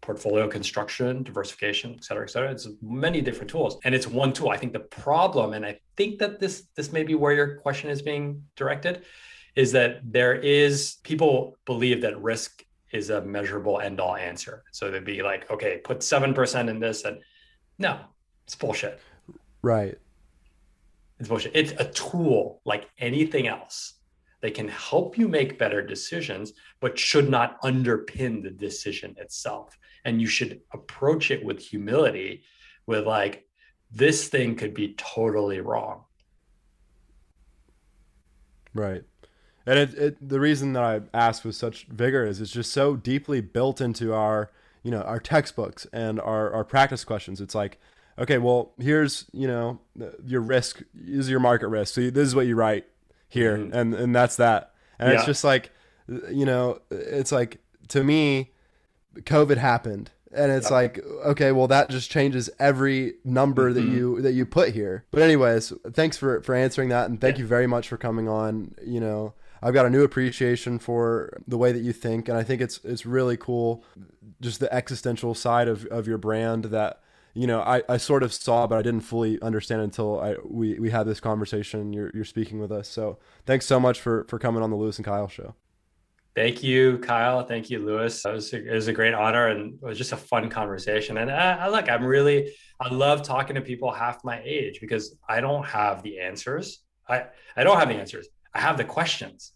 [0.00, 2.50] portfolio construction, diversification, et cetera, et cetera.
[2.50, 3.78] It's many different tools.
[3.84, 4.50] And it's one tool.
[4.50, 7.90] I think the problem, and I think that this this may be where your question
[7.90, 9.04] is being directed,
[9.56, 14.64] is that there is people believe that risk is a measurable end all answer.
[14.72, 17.18] So they'd be like, okay, put seven percent in this, and
[17.78, 18.00] no,
[18.50, 18.98] it's bullshit.
[19.62, 19.96] Right.
[21.20, 21.52] It's bullshit.
[21.54, 23.94] It's a tool like anything else.
[24.40, 29.78] They can help you make better decisions, but should not underpin the decision itself.
[30.04, 32.42] And you should approach it with humility,
[32.86, 33.46] with like,
[33.92, 36.02] this thing could be totally wrong.
[38.74, 39.04] Right.
[39.64, 42.96] And it, it the reason that I asked with such vigor is it's just so
[42.96, 44.50] deeply built into our
[44.82, 47.40] you know our textbooks and our, our practice questions.
[47.40, 47.78] It's like,
[48.20, 49.80] okay, well here's you know
[50.24, 51.94] your risk is your market risk.
[51.94, 52.86] So this is what you write
[53.28, 53.72] here, Mhm.
[53.74, 54.72] and and that's that.
[54.98, 55.70] And it's just like,
[56.30, 57.58] you know, it's like
[57.88, 58.50] to me,
[59.16, 60.10] COVID happened.
[60.32, 60.70] And it's Yep.
[60.70, 63.92] like, okay, well, that just changes every number that Mhm.
[63.92, 65.04] you that you put here.
[65.10, 67.42] But anyways, thanks for for answering that, and thank Yeah.
[67.42, 68.74] you very much for coming on.
[68.84, 72.44] You know, I've got a new appreciation for the way that you think, and I
[72.44, 73.82] think it's it's really cool,
[74.40, 77.00] just the existential side of, of your brand that
[77.34, 80.78] you know I, I sort of saw, but I didn't fully understand until I we,
[80.78, 81.92] we had this conversation.
[81.92, 84.96] You're you're speaking with us, so thanks so much for for coming on the Louis
[84.96, 85.54] and Kyle show.
[86.36, 87.44] Thank you, Kyle.
[87.44, 88.24] Thank you, Louis.
[88.24, 91.18] It was, a, it was a great honor and it was just a fun conversation.
[91.18, 95.18] And I, I look, I'm really, I love talking to people half my age because
[95.28, 96.82] I don't have the answers.
[97.08, 97.24] I,
[97.56, 98.28] I don't have the answers.
[98.54, 99.52] I have the questions,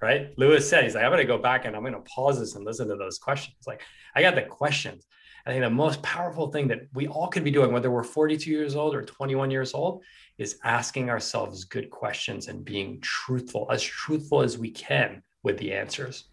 [0.00, 0.28] right?
[0.38, 2.54] Louis said, he's like, I'm going to go back and I'm going to pause this
[2.54, 3.56] and listen to those questions.
[3.66, 3.82] Like,
[4.14, 5.04] I got the questions.
[5.46, 8.50] I think the most powerful thing that we all could be doing, whether we're 42
[8.50, 10.02] years old or 21 years old,
[10.38, 15.72] is asking ourselves good questions and being truthful, as truthful as we can with the
[15.72, 16.24] answers.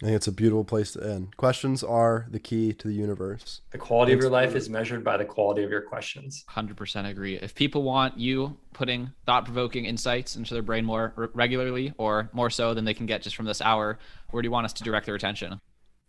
[0.00, 1.36] I think it's a beautiful place to end.
[1.36, 3.60] Questions are the key to the universe.
[3.70, 6.44] The quality of your life for- is measured by the quality of your questions.
[6.48, 7.36] 100% agree.
[7.36, 12.30] If people want you putting thought provoking insights into their brain more r- regularly or
[12.32, 13.98] more so than they can get just from this hour,
[14.30, 15.60] where do you want us to direct their attention?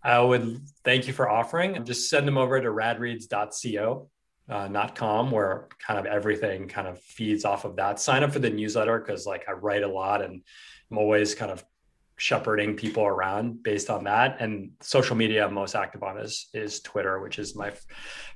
[0.03, 1.75] I would thank you for offering.
[1.75, 4.09] And just send them over to radreads.co,
[4.49, 7.99] uh, not com, where kind of everything kind of feeds off of that.
[7.99, 10.41] Sign up for the newsletter because like I write a lot and
[10.91, 11.63] I'm always kind of
[12.17, 14.37] shepherding people around based on that.
[14.39, 17.85] And social media I'm most active on is is Twitter, which is my f-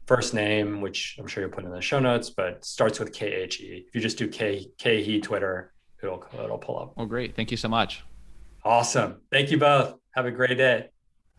[0.06, 3.28] first name, which I'm sure you'll put in the show notes, but starts with K
[3.28, 3.86] H E.
[3.88, 6.94] If you just do K K E Twitter, it'll it'll pull up.
[6.98, 7.36] Well, great.
[7.36, 8.04] Thank you so much.
[8.64, 9.22] Awesome.
[9.32, 9.96] Thank you both.
[10.16, 10.90] Have a great day.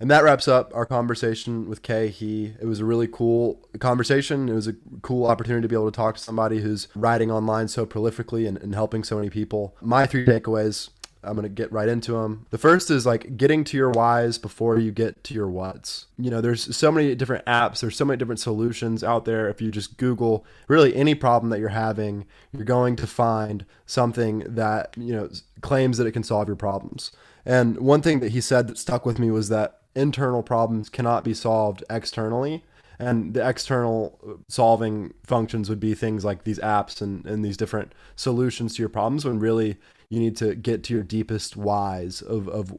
[0.01, 4.49] And that wraps up our conversation with Khe Hy it was a really cool conversation.
[4.49, 7.69] It was a cool opportunity to be able to talk to somebody who's writing online
[7.69, 9.77] so prolifically and, and helping so many people.
[9.81, 10.91] My three takeaways.
[11.25, 12.47] I'm gonna get right into them.
[12.51, 16.07] The first is like getting to your whys before you get to your whats.
[16.17, 17.81] You know, there's so many different apps.
[17.81, 19.49] There's so many different solutions out there.
[19.49, 24.45] If you just Google really any problem that you're having, you're going to find something
[24.47, 25.29] that you know
[25.61, 27.11] claims that it can solve your problems.
[27.45, 31.25] And one thing that he said that stuck with me was that internal problems cannot
[31.25, 32.65] be solved externally.
[33.01, 37.95] And the external solving functions would be things like these apps and, and these different
[38.17, 39.77] solutions to your problems when really
[40.11, 42.77] you need to get to your deepest whys of, of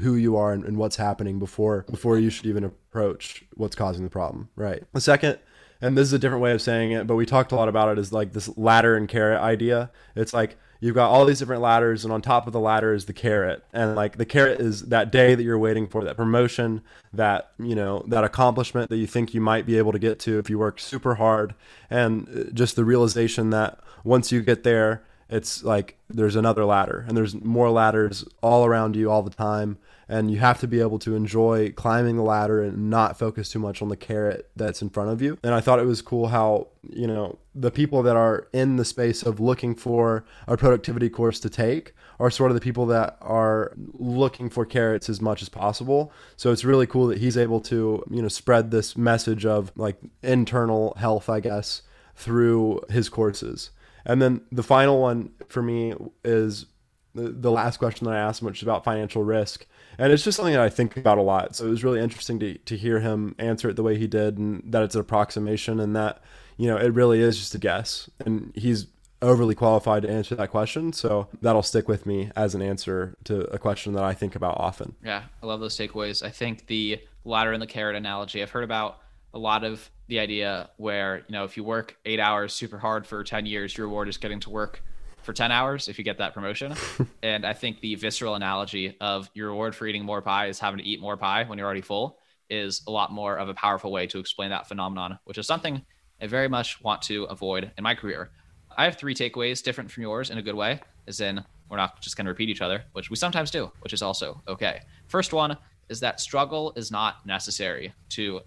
[0.00, 4.04] who you are and, and what's happening before before you should even approach what's causing
[4.04, 4.48] the problem.
[4.56, 4.82] Right.
[4.92, 5.38] The second
[5.82, 7.90] and this is a different way of saying it but we talked a lot about
[7.90, 9.90] it is like this ladder and carrot idea.
[10.14, 13.04] It's like you've got all these different ladders and on top of the ladder is
[13.04, 13.64] the carrot.
[13.72, 17.74] And like the carrot is that day that you're waiting for that promotion that you
[17.74, 20.58] know that accomplishment that you think you might be able to get to if you
[20.58, 21.54] work super hard.
[21.88, 27.04] And uh, just the realization that once you get there it's like there's another ladder
[27.06, 29.78] and there's more ladders all around you all the time
[30.10, 33.60] and you have to be able to enjoy climbing the ladder and not focus too
[33.60, 35.38] much on the carrot that's in front of you.
[35.44, 38.84] And I thought it was cool how, you know, the people that are in the
[38.84, 43.18] space of looking for a productivity course to take are sort of the people that
[43.20, 46.12] are looking for carrots as much as possible.
[46.36, 49.96] So it's really cool that he's able to, you know, spread this message of like
[50.24, 51.82] internal health, I guess,
[52.16, 53.70] through his courses.
[54.04, 55.94] And then the final one for me
[56.24, 56.66] is
[57.14, 59.66] the, the last question that I asked him, which is about financial risk.
[59.98, 61.56] And it's just something that I think about a lot.
[61.56, 64.38] So it was really interesting to, to hear him answer it the way he did
[64.38, 66.22] and that it's an approximation and that,
[66.56, 68.08] you know, it really is just a guess.
[68.24, 68.86] And he's
[69.22, 70.92] overly qualified to answer that question.
[70.92, 74.56] So that'll stick with me as an answer to a question that I think about
[74.58, 74.94] often.
[75.04, 76.24] Yeah, I love those takeaways.
[76.24, 78.98] I think the ladder and the carrot analogy, I've heard about
[79.34, 83.06] a lot of the idea where, you know, if you work eight hours super hard
[83.06, 84.82] for 10 years, your reward is getting to work
[85.22, 86.74] for 10 hours if you get that promotion.
[87.22, 90.78] and I think the visceral analogy of your reward for eating more pie is having
[90.78, 92.18] to eat more pie when you're already full
[92.48, 95.84] is a lot more of a powerful way to explain that phenomenon, which is something
[96.20, 98.30] I very much want to avoid in my career.
[98.76, 102.00] I have three takeaways different from yours in a good way, as in we're not
[102.00, 104.80] just going to repeat each other, which we sometimes do, which is also okay.
[105.06, 105.56] First one
[105.88, 108.40] is that struggle is not necessary to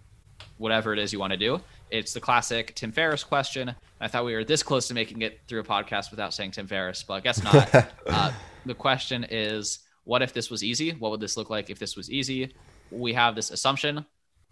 [0.58, 1.60] whatever it is you want to do.
[1.94, 3.76] It's the classic Tim Ferriss question.
[4.02, 6.66] I thought we were this close to making it through a podcast without saying Tim
[6.66, 7.72] Ferriss, but I guess not.
[8.08, 8.32] uh,
[8.66, 10.94] the question is what if this was easy?
[10.94, 12.56] What would this look like if this was easy?
[12.90, 14.08] We have this assumption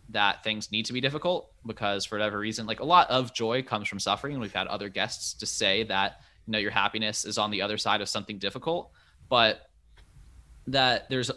[0.10, 3.64] that things need to be difficult because for whatever reason, like a lot of joy
[3.64, 4.34] comes from suffering.
[4.34, 7.64] And we've had other guests to say that, you know, your happiness is on the
[7.64, 8.92] other side of something difficult,
[9.30, 9.62] but
[10.68, 11.32] that there's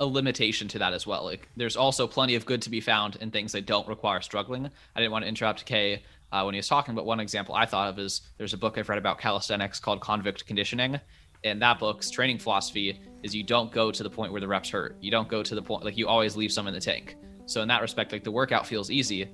[0.00, 1.24] a limitation to that as well.
[1.24, 4.68] Like there's also plenty of good to be found in things that don't require struggling.
[4.96, 7.66] I didn't want to interrupt Khe uh, when he was talking, but one example I
[7.66, 10.98] thought of is there's a book I've read about calisthenics called Convict Conditioning.
[11.44, 14.70] And that book's training philosophy is you don't go to the point where the reps
[14.70, 14.96] hurt.
[15.00, 17.16] You don't go to the point like you always leave some in the tank.
[17.46, 19.28] So in that respect, like the workout feels easy,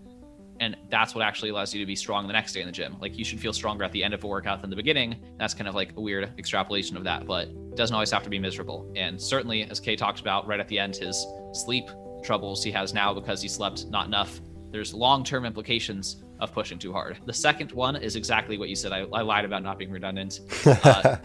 [0.61, 2.97] and that's what actually allows you to be strong the next day in the gym.
[3.01, 5.17] Like you should feel stronger at the end of a workout than the beginning.
[5.39, 8.31] That's kind of like a weird extrapolation of that but it doesn't always have to
[8.31, 8.91] be miserable.
[8.97, 11.89] And certainly as Khe talked about right at the end his sleep
[12.23, 14.41] troubles he has now because he slept not enough
[14.73, 17.19] there's long-term implications of pushing too hard.
[17.25, 18.93] The second one is exactly what you said.
[18.93, 20.41] I, I lied about not being redundant.
[20.67, 21.17] Uh,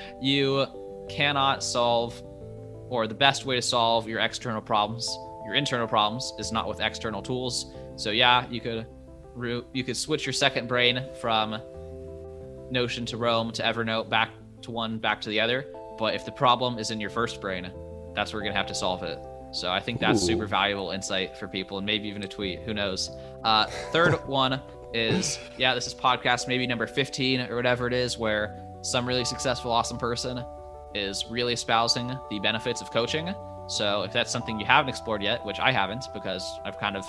[0.20, 0.66] you
[1.08, 2.22] cannot solve
[2.90, 5.08] or the best way to solve your external problems
[5.48, 8.86] your internal problems is not with external tools so yeah, you could
[9.72, 11.60] you could switch your second brain from
[12.70, 14.30] Notion to Roam to Evernote back
[14.62, 15.66] to one back to the other.
[15.98, 17.70] But if the problem is in your first brain,
[18.14, 19.18] that's where you're gonna have to solve it.
[19.50, 20.26] So I think that's Ooh.
[20.26, 22.60] super valuable insight for people, and maybe even a tweet.
[22.62, 23.10] Who knows?
[23.42, 24.60] Uh, third one
[24.94, 29.24] is yeah, this is podcast maybe number 15 or whatever it is, where some really
[29.24, 30.44] successful, awesome person
[30.94, 33.34] is really espousing the benefits of coaching.
[33.68, 37.04] So if that's something you haven't explored yet, which I haven't because I've kind of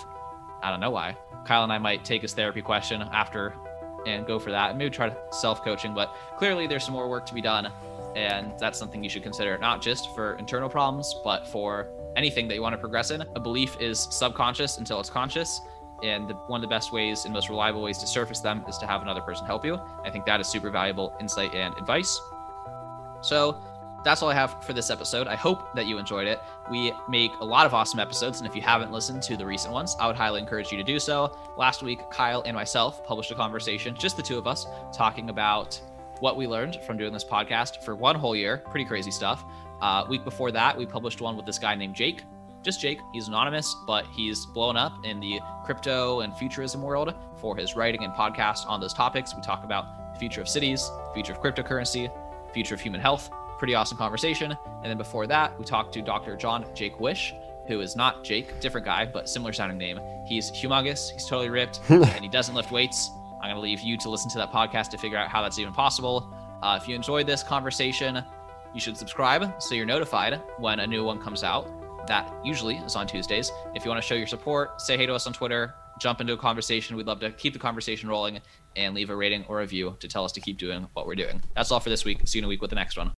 [0.61, 1.15] I don't know why.
[1.45, 3.55] Kyle and I might take his therapy question after
[4.05, 4.69] and go for that.
[4.69, 7.71] And maybe try self coaching, but clearly there's some more work to be done.
[8.15, 12.55] And that's something you should consider, not just for internal problems, but for anything that
[12.55, 13.21] you want to progress in.
[13.35, 15.61] A belief is subconscious until it's conscious.
[16.03, 18.77] And the, one of the best ways and most reliable ways to surface them is
[18.79, 19.79] to have another person help you.
[20.03, 22.19] I think that is super valuable insight and advice.
[23.21, 23.61] So,
[24.03, 25.27] that's all I have for this episode.
[25.27, 26.39] I hope that you enjoyed it.
[26.69, 29.73] We make a lot of awesome episodes, and if you haven't listened to the recent
[29.73, 31.37] ones, I would highly encourage you to do so.
[31.57, 35.79] Last week, Kyle and myself published a conversation, just the two of us, talking about
[36.19, 38.63] what we learned from doing this podcast for one whole year.
[38.69, 39.43] Pretty crazy stuff.
[39.81, 42.23] Uh, week before that, we published one with this guy named Jake.
[42.61, 42.99] Just Jake.
[43.13, 48.03] He's anonymous, but he's blown up in the crypto and futurism world for his writing
[48.03, 49.33] and podcast on those topics.
[49.33, 52.11] We talk about the future of cities, future of cryptocurrency,
[52.53, 53.29] future of human health.
[53.59, 54.55] Pretty awesome conversation.
[54.65, 56.37] And then before that, we talked to Dr.
[56.37, 57.33] John Jaquish,
[57.67, 59.99] who is not Jake, different guy, but similar sounding name.
[60.25, 63.11] He's humongous, he's totally ripped, and he doesn't lift weights.
[63.41, 65.59] I'm going to leave you to listen to that podcast to figure out how that's
[65.59, 66.33] even possible.
[66.63, 68.23] Uh, if you enjoyed this conversation,
[68.73, 71.67] you should subscribe so you're notified when a new one comes out.
[72.07, 73.51] That usually is on Tuesdays.
[73.75, 76.33] If you want to show your support, say hey to us on Twitter, jump into
[76.33, 76.95] a conversation.
[76.95, 78.39] We'd love to keep the conversation rolling
[78.75, 81.15] and leave a rating or a review to tell us to keep doing what we're
[81.15, 81.41] doing.
[81.55, 82.27] That's all for this week.
[82.27, 83.11] See you in a week with the next one.